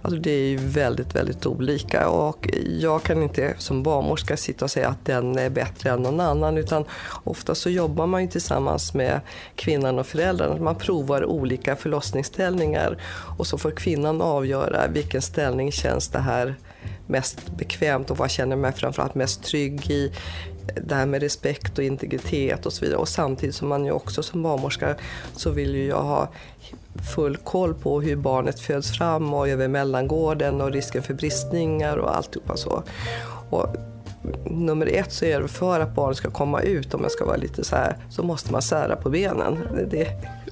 [0.02, 2.08] alltså det är ju väldigt, väldigt olika.
[2.08, 2.48] Och
[2.78, 6.58] jag kan inte som barnmorska sitta och säga att den är bättre än någon annan.
[6.58, 6.84] Utan
[7.24, 9.20] ofta så jobbar man ju tillsammans med
[9.54, 10.60] kvinnan och föräldrarna.
[10.60, 12.98] Man provar olika förlossningsställningar
[13.38, 16.54] och så får kvinnan avgöra vilken ställning känns det här
[17.06, 20.12] mest bekvämt och vad känner mig framförallt mest trygg i.
[20.82, 22.98] Det här med respekt och integritet och så vidare.
[22.98, 24.94] Och samtidigt som man ju också som barnmorska
[25.36, 26.28] så vill ju jag ha
[27.14, 32.16] full koll på hur barnet föds fram och över mellangården och risken för bristningar och
[32.16, 32.82] alltihopa så.
[33.50, 33.66] Och
[34.44, 37.36] nummer ett så är det för att barnet ska komma ut, om jag ska vara
[37.36, 39.58] lite så här, så måste man sära på benen.
[39.90, 40.08] Det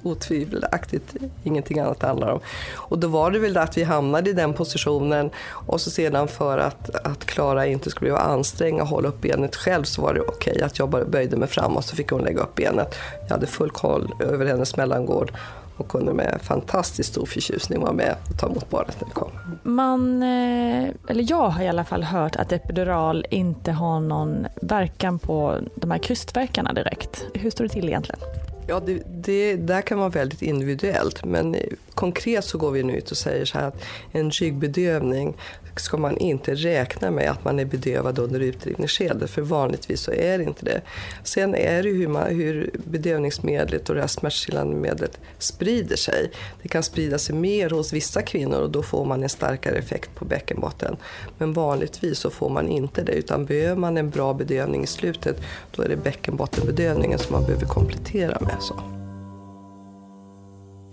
[0.07, 2.41] otvivelaktigt ingenting annat handlar om.
[2.75, 6.59] Och då var det väl att vi hamnade i den positionen och så sedan för
[6.59, 10.21] att, att Klara inte skulle behöva anstränga och hålla upp benet själv så var det
[10.21, 12.95] okej okay att jag bara böjde mig fram och så fick hon lägga upp benet.
[13.21, 15.33] Jag hade full koll över hennes mellangård
[15.77, 19.31] och kunde med fantastiskt stor förtjusning vara med och ta emot barnet när det kom.
[19.63, 25.19] Man, eh, eller jag har i alla fall hört att epidural inte har någon verkan
[25.19, 27.27] på de här krystverkarna direkt.
[27.35, 28.21] Hur står det till egentligen?
[28.69, 31.57] Ja, det, det, där kan vara väldigt individuellt men
[31.97, 33.83] konkret så går vi nu ut och säger så här att
[34.13, 35.37] en ryggbedövning
[35.81, 40.39] ska man inte räkna med att man är bedövad under utdrivningsskedet, för vanligtvis så är
[40.39, 40.81] det inte det.
[41.25, 46.31] Sen är det hur, man, hur bedövningsmedlet och det här smärtstillande medlet sprider sig.
[46.63, 50.15] Det kan sprida sig mer hos vissa kvinnor och då får man en starkare effekt
[50.15, 50.97] på bäckenbotten.
[51.39, 55.41] Men vanligtvis så får man inte det, utan behöver man en bra bedövning i slutet,
[55.77, 58.57] då är det bäckenbottenbedövningen som man behöver komplettera med.
[58.61, 58.96] Så.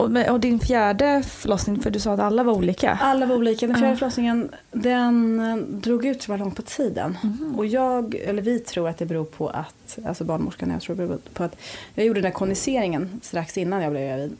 [0.03, 2.97] Och, och din fjärde förlossning, för du sa att alla var olika.
[3.01, 3.67] Alla var olika.
[3.67, 3.97] Den fjärde Ja.
[3.97, 7.17] förlossningen den eh, drog ut så var långt på tiden.
[7.23, 7.55] Mhm.
[7.57, 10.95] Och jag, eller vi tror att det beror på att, alltså barnmorskan och jag tror
[10.95, 11.55] det beror på att
[11.95, 14.37] jag gjorde den här kondenseringen strax innan jag blev gravid.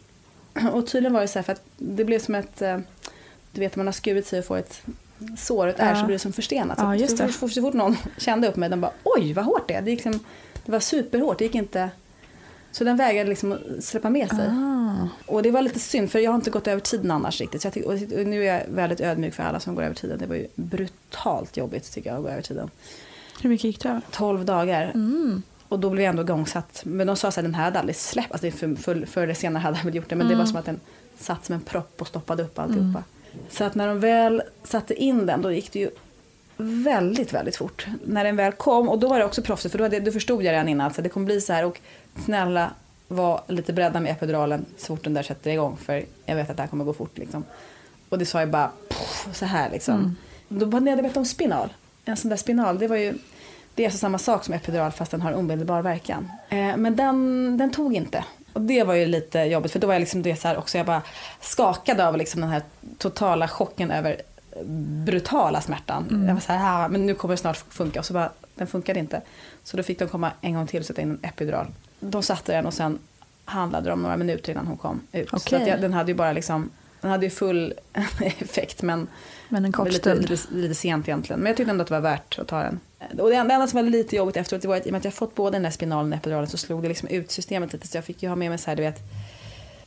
[0.74, 2.78] Och tydligen var det så här för att det blev som ett, eh,
[3.52, 4.82] du vet man har skurit sig och får ett
[5.38, 6.00] sår, ett ärr Ja.
[6.00, 6.78] så blir det som förstenat.
[6.82, 9.68] Ja, så, just så, så, fort någon kände upp mig, de bara oj vad hårt
[9.68, 9.82] det är.
[9.82, 10.20] Det, liksom,
[10.66, 11.90] det var superhårt, det gick inte,
[12.74, 14.48] så den vägrade liksom att släppa med sig.
[14.48, 15.08] Ah.
[15.26, 17.62] Och det var lite synd för jag har inte gått över tiden annars riktigt.
[17.62, 20.20] Så jag och nu är jag väldigt ödmjuk för alla som går över tiden.
[20.20, 22.70] Det var ju brutalt jobbigt tycker jag att gå över tiden.
[23.42, 24.02] Hur mycket gick det över?
[24.12, 24.92] 12 dagar.
[24.94, 25.44] Mm.
[25.68, 26.82] Och då blev jag ändå igångsatt.
[26.86, 28.32] Men de sa att den här hade aldrig släppt.
[28.32, 30.16] Alltså för, för, förr eller senare hade jag väl gjort det.
[30.16, 30.80] Men det var som att den
[31.18, 33.04] satt som en propp och stoppade upp alltihopa.
[33.50, 35.90] Så att när de väl satte in den då gick det ju
[36.58, 37.88] väldigt, väldigt fort.
[38.06, 40.44] När den väl kom, och då var det också proffsigt för då, hade, då förstod
[40.44, 41.80] jag redan innan att det kommer bli så här och
[42.26, 42.72] snälla
[43.08, 46.58] var lite beredda med epiduralen så fort den där sätter igång för jag vet att
[46.58, 47.44] det här kommer gå fort liksom.
[48.10, 50.18] Och det sa jag bara poff, så här liksom.
[50.48, 51.74] Då hade jag bett om spinal.
[52.06, 53.14] En sån där spinal, det var ju
[53.76, 56.32] det är alltså samma sak som epidural fast den har omedelbar verkan.
[56.50, 58.24] Eh, men den, den tog inte.
[58.54, 60.78] Och det var ju lite jobbigt för då var jag liksom det så här också,
[60.78, 61.02] jag bara
[61.42, 62.62] skakade av liksom den här
[62.98, 64.22] totala chocken över
[65.06, 66.26] brutala smärtan.
[66.28, 68.00] Jag var så här, men nu kommer det snart funka.
[68.00, 69.22] Och så bara, den funkade inte.
[69.64, 71.68] Så då fick de komma en gång till och sätta in en epidural.
[72.10, 73.00] De satte den och sen
[73.46, 75.30] handlade de några minuter innan hon kom ut.
[75.30, 75.62] Så Okej.
[75.62, 76.70] att jag, den hade ju bara liksom,
[77.02, 77.74] den hade ju full
[78.40, 79.08] effekt men
[79.50, 80.30] Men en kort lite, stund.
[80.30, 81.40] lite, lite sent egentligen.
[81.40, 82.80] Men jag tyckte ändå att det var värt att ta den.
[83.20, 85.06] Och det enda som var lite jobbigt efteråt det var att i och med att
[85.06, 87.88] jag fått både den där spinalen och epiduralen så slog det liksom ut systemet lite.
[87.88, 89.00] Så jag fick ju ha med mig så här, du vet,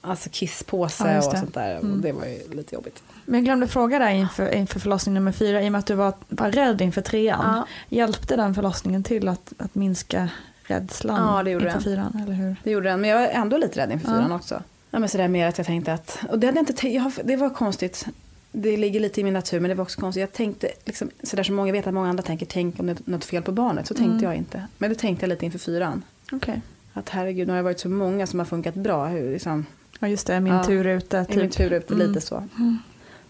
[0.01, 1.39] alltså kisspåse Ja, och det.
[1.39, 1.77] sånt där.
[1.77, 2.01] Mm.
[2.01, 3.03] Det var ju lite jobbigt.
[3.25, 5.95] Men jag glömde fråga dig inför, inför förlossning nummer fyra, i och med att du
[5.95, 7.65] var, var rädd inför trean.
[7.89, 10.29] Hjälpte den förlossningen till att, att minska
[10.67, 11.83] rädslan Ja, det gjorde inför den.
[11.83, 12.21] fyran?
[12.25, 12.57] Eller hur?
[12.65, 14.15] Det gjorde den, men jag var ändå lite rädd inför Ja.
[14.17, 14.63] fyran också.
[14.91, 17.13] Ja, men sådär mer att jag tänkte att, och det hade jag inte jag, har-
[17.25, 18.07] det var konstigt.
[18.53, 20.21] Det ligger lite i min natur men det var också konstigt.
[20.21, 22.99] Jag tänkte, liksom, sådär som många vet att många andra tänker, tänk om det är
[23.05, 23.87] något fel på barnet.
[23.87, 24.25] Så tänkte Mm.
[24.25, 24.67] jag inte.
[24.79, 26.03] Men det tänkte jag lite inför fyran.
[26.33, 26.61] Okej.
[26.93, 29.07] Att herregud, nu har det varit så många som har funkat bra.
[29.07, 29.67] Hur, liksom,
[30.01, 30.65] Ja just det, min Ja.
[30.65, 31.25] tur ute.
[31.25, 31.37] Typ.
[31.37, 32.09] min tur ute, Mm.
[32.09, 32.43] lite så.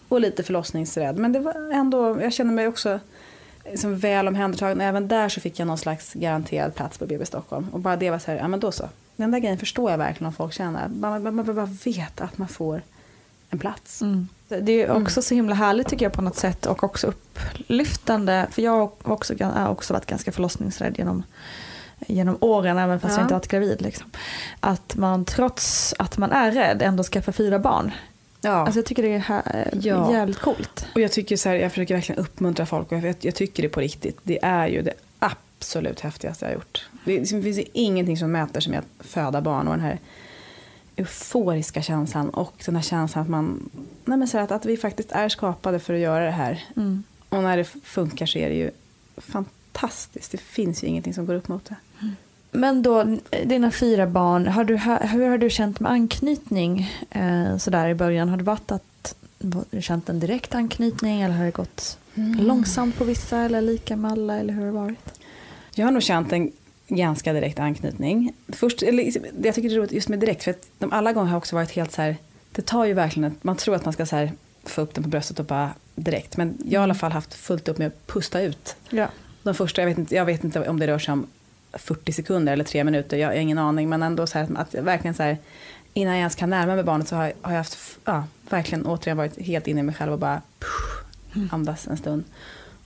[0.09, 1.19] Och lite förlossningsrädd.
[1.19, 3.01] Men det var ändå, jag kände mig också
[3.71, 4.81] liksom väl omhändertagen.
[4.81, 7.69] Även där så fick jag någon slags garanterad plats på BB Stockholm.
[7.73, 8.89] Och bara det var så här, ja men då så.
[9.17, 10.89] Den där grejen förstår jag verkligen om folk känner.
[10.89, 12.83] Man, man bara vet att man får
[13.51, 14.03] en plats.
[14.03, 14.29] Mm.
[14.49, 18.47] Det är ju också så himla härligt tycker jag på något sätt och också upplyftande.
[18.51, 21.23] För jag har också, har också varit ganska förlossningsrädd genom,
[22.07, 23.19] genom åren även fast Ja.
[23.19, 23.83] jag inte varit gravid.
[23.83, 24.11] Liksom.
[24.61, 27.93] Att man trots att man är rädd ändå skaffar fyra barn.
[28.41, 28.51] Ja.
[28.51, 30.13] Alltså jag tycker det är här, Ja.
[30.13, 30.87] jävligt coolt.
[30.95, 33.69] Och jag tycker så här, jag försöker verkligen uppmuntra folk och jag, jag tycker det
[33.69, 34.19] på riktigt.
[34.23, 36.89] Det är ju det absolut häftigaste jag har gjort.
[37.05, 39.99] Det, det finns ju ingenting som mäter sig med att föda barn och den här
[40.97, 43.71] euforiska känslan och den här känslan att man,
[44.05, 46.65] nej men så här, att, att vi faktiskt är skapade för att göra det här.
[46.77, 47.03] Mm.
[47.29, 48.71] Och när det funkar så är det ju
[49.17, 50.33] fantastiskt.
[50.33, 51.77] Det finns ju ingenting som går upp mot det.
[52.57, 57.89] Men då, dina fyra barn, har du, hur har du känt med anknytning eh, sådär
[57.89, 58.29] i början?
[58.29, 59.15] Har det varit att
[59.71, 61.99] du känt en direkt anknytning eller har det gått
[62.39, 65.21] långsamt på vissa eller lika med alla eller hur har det varit?
[65.75, 66.53] Jag har nog känt en
[66.89, 68.33] ganska direkt anknytning.
[68.49, 69.05] Först, eller,
[69.43, 71.57] jag tycker det är roligt just med direkt för att de alla gånger har också
[71.57, 72.17] varit helt så här.
[72.53, 74.33] Det tar ju verkligen man tror att man ska så här,
[74.65, 76.37] få upp den på bröstet och bara direkt.
[76.37, 78.77] Men jag har i alla fall haft fullt upp med att pusta ut.
[78.91, 79.09] Ja.
[79.43, 81.27] De första, jag vet inte, jag vet inte om det rör sig om
[81.79, 83.89] 40 sekunder eller tre minuter, jag har ingen aning.
[83.89, 85.39] Men ändå så här, att verkligen så här,
[85.95, 88.87] innan jag ens kan närma mig barnet så har jag, har jag haft, ja, verkligen
[88.87, 92.25] återigen varit helt inne i mig själv och bara puh, andas en stund.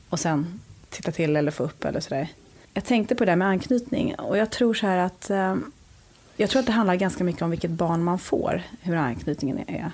[0.09, 0.61] Och sen
[0.91, 2.28] titta till eller få upp eller sådär.
[2.74, 5.57] Jag tänkte på det där med anknytning och jag tror så här att eh,
[6.36, 9.91] jag tror att det handlar ganska mycket om vilket barn man får, hur anknytningen är.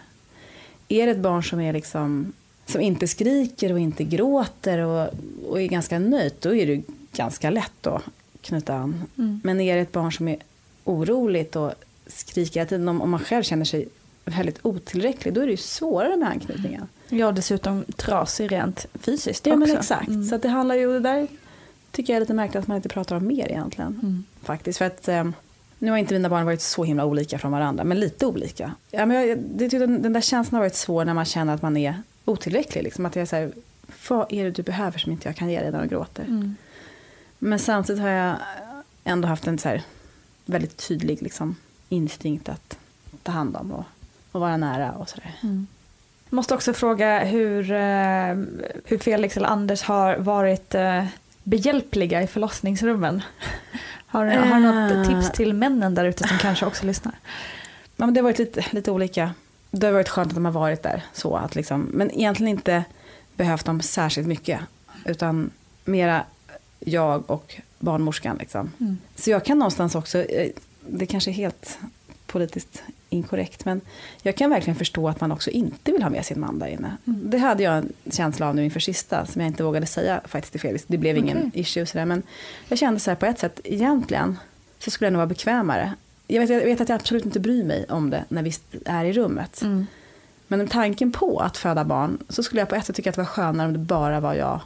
[0.89, 2.33] Är det ett barn som är liksom
[2.67, 5.09] som inte skriker och inte gråter och,
[5.49, 6.83] och är ganska nöjt, då är det
[7.13, 8.03] ganska lätt att
[8.47, 9.03] knyta an.
[9.19, 9.41] Mm.
[9.45, 10.37] Men är det ett barn som är
[10.85, 11.73] oroligt och
[12.07, 13.89] skriker hela tiden, om, man själv känner sig
[14.25, 16.89] väldigt otillräcklig, då är det ju svårare med anknytningen.
[17.09, 19.69] Jag dessutom trasig rent fysiskt Ja också.
[19.69, 20.09] men exakt.
[20.09, 20.25] Mm.
[20.25, 21.29] Så att det handlar ju, det där
[21.91, 24.01] tycker jag är lite märkligt att man inte pratar om mer egentligen.
[24.03, 24.25] Mm.
[24.43, 24.79] Faktiskt.
[24.79, 25.25] För att eh,
[25.79, 28.73] Nu har inte mina barn varit så himla olika från varandra, men lite olika.
[28.91, 31.63] Ja, men jag, det, den, den där känslan har varit svår när man känner att
[31.63, 32.83] man är otillräcklig.
[32.83, 33.07] Liksom.
[33.07, 33.53] Att jag säger,
[34.09, 36.25] vad är det du behöver som inte jag kan ge dig när du gråter?
[36.25, 36.57] Mm.
[37.39, 38.37] Men samtidigt har jag
[39.05, 39.83] ändå haft en så här,
[40.45, 41.57] väldigt tydlig liksom,
[41.89, 42.79] instinkt att
[43.23, 43.85] ta hand om och,
[44.33, 45.35] och vara nära och sådär.
[45.43, 45.67] Mm.
[46.31, 48.35] Måste också fråga hur, eh,
[48.85, 51.05] hur Felix eller Anders har varit eh,
[51.43, 53.23] behjälpliga i förlossningsrummen.
[54.09, 55.09] Har, har du något Eh.
[55.09, 57.15] tips till männen där ute som kanske också lyssnar?
[57.97, 59.35] Ja, men det har varit lite, lite olika.
[59.71, 61.03] Det har varit skönt att de har varit där.
[61.13, 62.85] Så att liksom, men egentligen inte
[63.37, 64.61] behövt dem särskilt mycket.
[65.05, 65.51] Utan
[65.85, 66.25] mera
[66.81, 68.37] jag och barnmorskan.
[68.37, 68.73] Liksom.
[68.81, 68.99] Mm.
[69.17, 70.51] Så jag kan någonstans också, eh,
[70.87, 71.79] det kanske är helt
[72.27, 73.81] politiskt inkorrekt, men
[74.23, 76.97] jag kan verkligen förstå att man också inte vill ha med sin man där inne.
[77.05, 80.53] Det hade jag en känsla av nu inför sista, som jag inte vågade säga faktiskt
[80.53, 80.85] till Felix.
[80.87, 81.61] Det blev ingen Okej.
[81.61, 82.23] issue sådär, men
[82.69, 84.39] jag kände så här på ett sätt, egentligen
[84.79, 85.95] så skulle jag nog vara bekvämare.
[86.27, 88.53] Jag vet, jag vet att jag absolut inte bryr mig om det när vi
[88.85, 89.63] är i rummet.
[89.63, 89.87] Mm.
[90.49, 93.23] Men tanken på att föda barn, så skulle jag på ett sätt tycka att det
[93.23, 94.61] var skönare om det bara var jag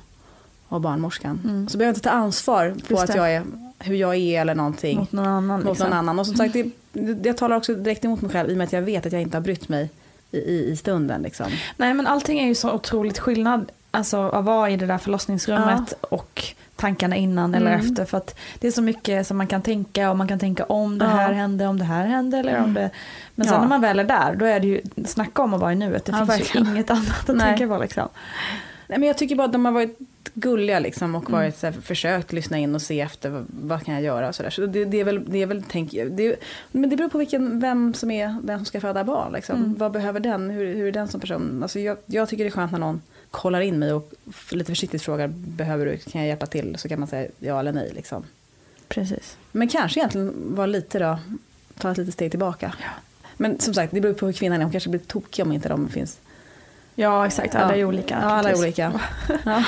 [0.70, 1.66] och barnmorskan.
[1.70, 3.42] Så behöver jag inte ta ansvar på att jag är,
[3.78, 4.98] hur jag är eller någonting.
[4.98, 5.60] Mot någon annan.
[5.60, 5.84] Mot liksom.
[5.90, 6.18] någon annan.
[6.18, 8.64] Och som sagt, det, det, jag talar också direkt emot mig själv i och med
[8.64, 9.90] att jag vet att jag inte har brytt mig
[10.30, 11.22] i, i, i stunden.
[11.22, 11.46] Liksom.
[11.76, 13.70] Nej men allting är ju så otroligt skillnad.
[13.90, 16.44] Alltså att vara i det där förlossningsrummet och
[16.76, 17.86] tankarna innan eller Mm.
[17.90, 18.04] efter.
[18.04, 20.98] För att det är så mycket som man kan tänka och man kan tänka om
[20.98, 21.10] det Ja.
[21.10, 22.90] här hände, om det här hände eller om det...
[23.34, 23.60] Men sen Ja.
[23.60, 26.04] när man väl är där, då är det ju, snacka om att vara i nuet.
[26.04, 27.46] Det Ja, finns ju inget annat att Nej.
[27.58, 28.08] tänka på liksom.
[28.86, 29.98] Nej, men jag tycker bara att de har varit
[30.34, 33.94] gulliga liksom, och varit, så här, försökt lyssna in och se efter vad, vad kan
[33.94, 34.50] jag göra och sådär.
[34.50, 36.36] Så det, det är väl, det är väl tänk, det,
[36.72, 39.32] men det beror på vilken, vem som är den som ska föda barn.
[39.32, 39.74] Liksom.
[39.78, 40.50] Vad behöver den?
[40.50, 41.62] Hur, hur är den som person?
[41.62, 44.12] Alltså, jag, jag tycker det är skönt när någon kollar in mig och
[44.50, 46.76] lite försiktigt frågar, behöver du, kan jag hjälpa till?
[46.78, 47.92] Så kan man säga ja eller nej.
[47.94, 48.24] Liksom.
[48.88, 49.36] Precis.
[49.52, 51.18] Men kanske egentligen vara lite då,
[51.78, 52.74] ta ett litet steg tillbaka.
[53.36, 54.64] Men som sagt, det beror på hur kvinnan är.
[54.64, 56.18] Hon kanske blir tokig om inte de finns.
[57.00, 57.80] Ja exakt, alla Ja.
[57.80, 58.18] är olika.
[58.22, 59.00] Ja, alla är olika.
[59.44, 59.64] Ja.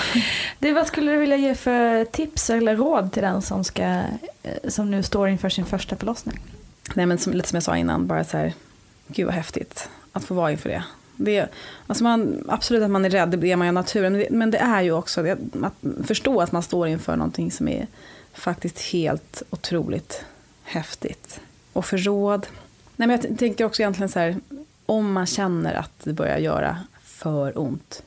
[0.59, 4.69] Du, vad skulle du vilja ge för tips eller råd till den som, ska, eh,
[4.69, 6.41] som nu står inför sin första förlossning?
[6.95, 8.53] Nej men som, lite som jag sa innan, bara så här,
[9.07, 10.85] gud vad häftigt att få vara inför det.
[11.17, 11.49] det
[11.87, 14.31] alltså man, absolut att man är rädd, det är man ju av naturen, men det,
[14.31, 17.87] men det är ju också det, att förstå att man står inför någonting som är
[18.35, 20.25] faktiskt helt otroligt
[20.65, 21.41] häftigt.
[21.73, 22.47] Och för råd,
[22.97, 24.37] nej men jag tänker också egentligen så här,
[24.87, 26.79] om man känner att det börjar göra
[27.23, 28.03] för ont,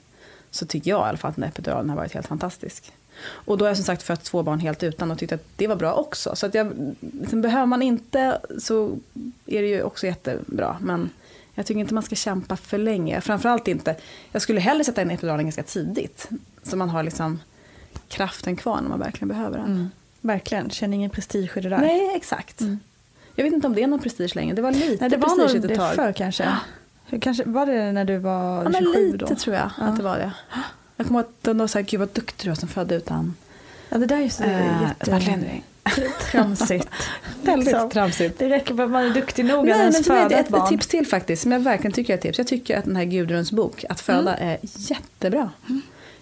[0.52, 2.92] så tycker jag i alla fall att den epiduralen har varit helt fantastisk.
[3.28, 5.68] Och då har jag som sagt fött två barn helt utan och tyckte att det
[5.68, 6.36] var bra också.
[6.36, 8.98] Så att jag, liksom, behöver man inte så
[9.46, 10.78] är det ju också jättebra.
[10.82, 11.10] Men
[11.54, 13.22] jag tycker inte man ska kämpa för länge.
[13.22, 13.96] Framförallt inte,
[14.32, 16.30] jag skulle hellre sätta in epiduralen ganska tidigt.
[16.64, 17.40] Så man har liksom
[18.08, 19.92] kraften kvar när man verkligen behöver den.
[20.22, 21.78] Verkligen, känner ingen prestige i det där.
[21.78, 22.62] Nej, exakt.
[23.36, 24.56] Jag vet inte om det är någon prestige längre.
[24.56, 25.96] Det var lite Nej, det var prestige nog ett det tag.
[25.96, 26.58] förr kanske.
[27.22, 27.44] Kanske.
[27.46, 29.36] Var det när du var Ja, men 27 lite då?
[29.36, 29.84] tror jag Ja.
[29.86, 30.32] att det var det.
[30.98, 32.96] Jag kommer ihåg att de var så här, gud vad duktig du är som födde
[32.96, 33.36] utan
[33.90, 35.06] Ja, det där är ju så äh, jätte...
[35.06, 35.64] smärtlindring.
[36.32, 36.88] tramsigt.
[37.44, 37.90] Väldigt Liksom.
[37.90, 38.40] tramsigt.
[38.40, 40.70] Det räcker med att man är duktig nog Nej, men föda ett ett, barn.
[40.70, 42.38] tips till faktiskt, som jag verkligen tycker är ett tips.
[42.38, 45.50] Jag tycker att den här Gudruns bok, Att föda, är jättebra.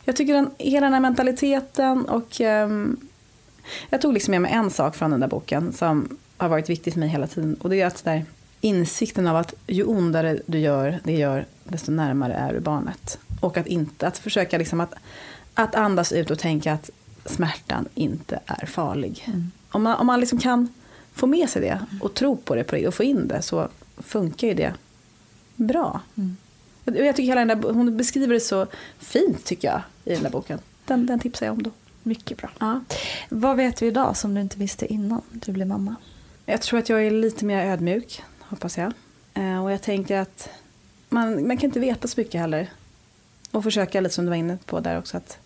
[0.06, 2.98] Jag tycker den, hela den här mentaliteten och ehm,
[3.90, 6.94] jag tog liksom med mig en sak från den där boken som har varit viktig
[6.94, 7.56] för mig hela tiden.
[7.62, 8.26] Och det är att där,
[8.64, 13.20] insikten av att ju ondare du gör, det gör, desto närmare är du barnet.
[13.39, 14.93] Och att inte, att försöka liksom att,
[15.53, 16.89] att andas ut och tänka att
[17.26, 19.30] smärtan inte är farlig.
[19.70, 20.74] Om man, om man liksom kan
[21.14, 23.68] få med sig det och tro på det, på det och få in det så
[23.97, 24.74] funkar ju det
[25.55, 26.01] bra.
[26.86, 28.68] Och Jag tycker hela den där, hon beskriver det så
[28.99, 30.59] fint tycker jag i den där boken.
[30.86, 31.72] Den, den tipsar jag om då.
[32.03, 32.49] Mycket bra.
[32.59, 32.82] Ja.
[33.30, 35.95] Vad vet vi idag som du inte visste innan du blev mamma?
[36.45, 38.24] Jag tror att jag är lite mer ödmjuk,
[38.54, 38.93] hoppas jag.
[39.34, 40.49] Eh, och jag tänker att
[41.10, 42.70] man, man kan inte veta så mycket heller.
[43.51, 45.38] Och försöka, lite som du var inne på där också, att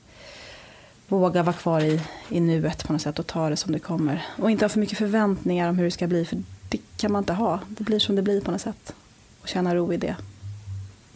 [1.08, 4.26] våga vara kvar i, i nuet på något sätt och ta det som det kommer.
[4.38, 6.38] Och inte ha för mycket förväntningar om hur det ska bli, för
[6.70, 7.60] det kan man inte ha.
[7.68, 8.94] Det blir som det blir på något sätt.
[9.42, 10.16] Och känna ro i det.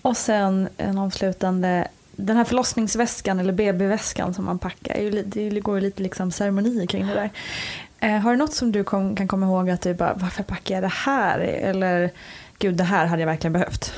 [0.02, 5.82] Och sen en avslutande, den här förlossningsväskan eller BB-väskan som man packar, det går ju
[5.82, 7.30] lite liksom ceremoni kring det där.
[8.02, 10.76] Eh, har du något som du kom, kan komma ihåg att du bara, varför packar
[10.76, 11.40] jag det här?
[11.40, 12.12] Eller,
[12.60, 13.94] gud det här hade jag verkligen behövt.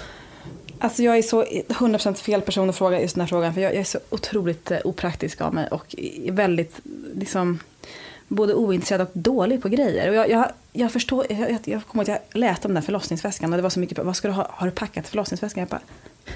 [0.80, 3.54] Alltså jag är så 100% fel person att fråga just den här frågan.
[3.54, 5.68] För jag, jag är så otroligt eh, opraktisk av mig.
[5.68, 5.96] Och
[6.30, 6.80] väldigt
[7.16, 7.60] liksom,
[8.28, 10.10] både ointresserad och dålig på grejer.
[10.10, 13.54] Och jag, jag, jag förstår, jag, jag, kommer att jag läste om den här förlossningsväskan.
[13.54, 14.48] Och det var så mycket, vad ska du ha?
[14.52, 15.62] Har du packat förlossningsväskan?
[15.62, 15.82] Jag bara,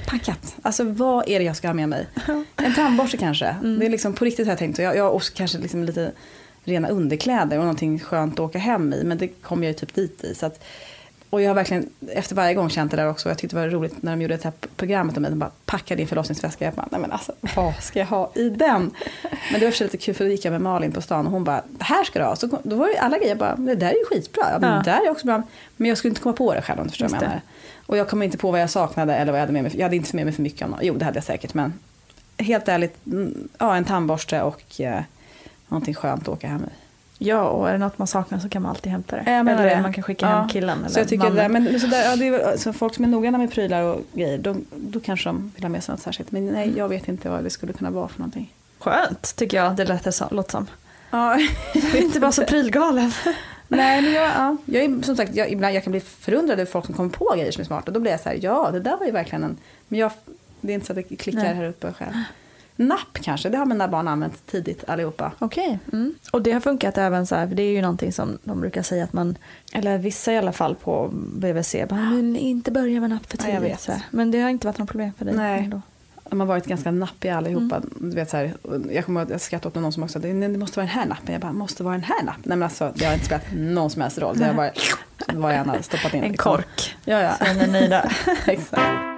[0.05, 0.55] packat?
[0.61, 2.07] Alltså vad är det jag ska ha med mig?
[2.55, 3.55] En tandborste kanske.
[3.80, 4.80] Det är liksom på riktigt har jag tänkt.
[4.80, 6.11] Och jag, jag också kanske liksom lite
[6.68, 9.03] rena underkläder och någonting skönt att åka hem i.
[9.03, 10.36] Men det kom jag ju typ dit i.
[10.36, 10.63] Så att,
[11.30, 13.30] och jag har verkligen efter varje gång känt det där också.
[13.30, 15.32] Jag tyckte det var roligt när de gjorde det här programmet om mig.
[15.32, 16.65] De bara packade din förlossningsväska.
[16.65, 18.91] Jag bara, nej men alltså vad ska jag ha i den?
[19.51, 21.32] Men det var för lite kul för då gick jag med Malin på stan och
[21.32, 22.36] hon bara, det här ska du ha.
[22.36, 24.43] Så då var det alla grejer bara, det där är ju skitbra.
[24.51, 24.76] Ja, men Ja.
[24.76, 25.43] det där är också bra.
[25.78, 27.41] Men jag skulle inte komma på det själv om du förstår vad jag menar.
[27.86, 29.72] Och jag kom inte på vad jag saknade eller vad jag hade med mig.
[29.78, 30.80] Jag hade inte med mig för mycket av något.
[30.84, 31.53] Jo, det hade jag säkert.
[31.53, 31.74] Men
[32.38, 35.01] helt ärligt, mm, ja, en tandborste och eh,
[35.68, 36.70] någonting skönt att åka hem i.
[37.20, 39.22] Ja, och är det något man saknar så kan man alltid hämta det.
[39.22, 39.82] Eller det.
[39.82, 40.39] man kan skicka Ja.
[40.39, 41.63] hem killen eller Så jag tycker det, mannen.
[41.63, 44.01] där- men så där, ja, det är, så folk som är noggranna med prylar och
[44.13, 46.32] grejer, då, då kanske de vill ha med sig något särskilt.
[46.32, 48.53] Men nej, jag vet inte vad det skulle kunna vara för någonting.
[48.80, 50.68] Skönt tycker jag det lät låter som.
[51.11, 51.39] Ja,
[51.95, 53.11] inte bara så prylgalen.
[53.68, 56.72] Nej, men jag, ja, jag är som sagt, jag, ibland jag kan bli förundrad över
[56.72, 57.91] folk som kommer på grejer som är smarta.
[57.91, 59.57] Då blir jag så här, ja, det där var ju verkligen en...
[59.88, 60.11] Men jag,
[60.61, 61.53] det är inte så att det klickar Nej.
[61.55, 62.13] här uppe själv.
[62.78, 65.32] Napp kanske, det har mina barn använt tidigt allihopa.
[65.39, 65.80] Okej.
[65.93, 66.13] Mm.
[66.32, 68.82] Och det har funkat även så här, för det är ju någonting som de brukar
[68.82, 69.38] säga att man,
[69.73, 73.61] eller vissa i alla fall på BVC, bara, men inte börja med napp för tidigt.
[73.61, 73.82] vet.
[73.82, 74.01] Så här.
[74.11, 75.36] Men det har inte varit något problem för dig?
[75.36, 75.63] Nej.
[75.63, 75.82] ändå.
[76.30, 77.82] De har varit ganska nappiga allihopa.
[77.99, 78.53] Du vet, så här,
[78.91, 80.95] jag kommer att jag skrattade åt någon som också sa, det, nej, måste vara den
[80.95, 81.34] här nappen.
[81.34, 82.43] Jag bara, måste vara den här nappen?
[82.45, 84.38] Nej men alltså, det har inte spelat någon som helst roll.
[84.38, 84.71] Det har bara,
[85.34, 86.23] vad jag än har stoppat in.
[86.23, 86.51] En liksom.
[86.51, 86.95] kork.
[87.05, 87.36] Ja, ja.
[87.36, 88.17] Sen är där.
[88.45, 89.16] Exakt.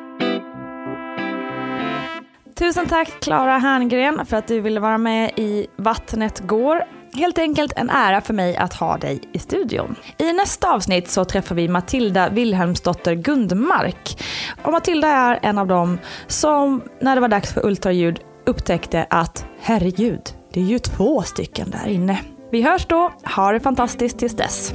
[2.59, 6.83] Tusen tack Clara Herngren för att du ville vara med i Vattnet går.
[7.13, 9.95] Helt enkelt en ära för mig att ha dig i studion.
[10.17, 14.23] I nästa avsnitt så träffar vi Matilda Wilhelmsdotter Gundmark.
[14.63, 19.45] Och Matilda är en av dem som när det var dags för ultraljud upptäckte att
[19.59, 20.21] herregud,
[20.53, 22.19] det är ju två stycken där inne.
[22.51, 24.73] Vi hörs då, ha det fantastiskt tills dess.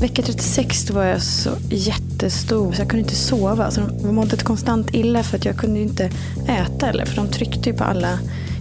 [0.00, 3.70] Vecka 36 då var jag så jättestor så jag kunde inte sova.
[3.70, 6.10] Så jag mådde konstant illa för att jag kunde inte
[6.48, 8.18] äta eller för de tryckte ju på alla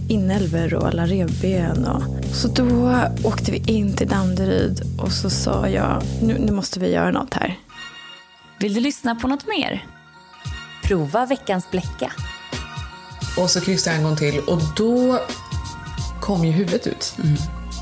[0.09, 1.85] inälvor och alla revben.
[1.85, 2.03] Och.
[2.35, 6.91] Så då åkte vi in till Danderyd och så sa jag nu, nu måste vi
[6.91, 7.59] göra något här.
[8.59, 9.85] Vill du lyssna på något mer?
[10.83, 12.11] Prova veckans bläcka.
[13.37, 15.19] Och så kryssade jag en gång till och då
[16.21, 17.15] kom ju huvudet ut.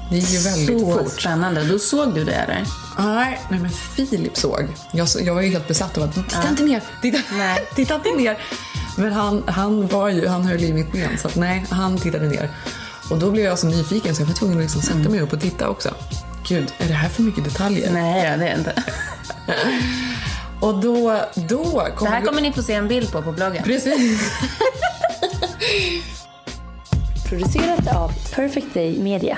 [0.09, 1.19] Det gick ju väldigt Så fort.
[1.21, 1.63] spännande.
[1.63, 2.63] Då såg du det eller?
[2.99, 4.67] Nej, nej men Filip såg.
[4.93, 6.49] Jag, jag var ju helt besatt av att titta Ja.
[6.49, 7.17] inte ner, titta,
[7.75, 8.37] titta inte ner.
[8.97, 12.25] Men han, han, var ju, han höll i mitt ben så att nej, han tittade
[12.29, 12.49] ner.
[13.09, 15.33] Och då blev jag så nyfiken så jag var tvungen att liksom sätta mig upp
[15.33, 15.89] och titta också.
[16.47, 17.91] Gud, är det här för mycket detaljer?
[17.93, 18.83] Nej, det är inte.
[20.61, 23.31] och då, då kom Det här vi- kommer ni få se en bild på på
[23.31, 23.63] bloggen.
[23.63, 24.21] Precis.
[27.29, 29.37] Producerat av Perfect Day Media.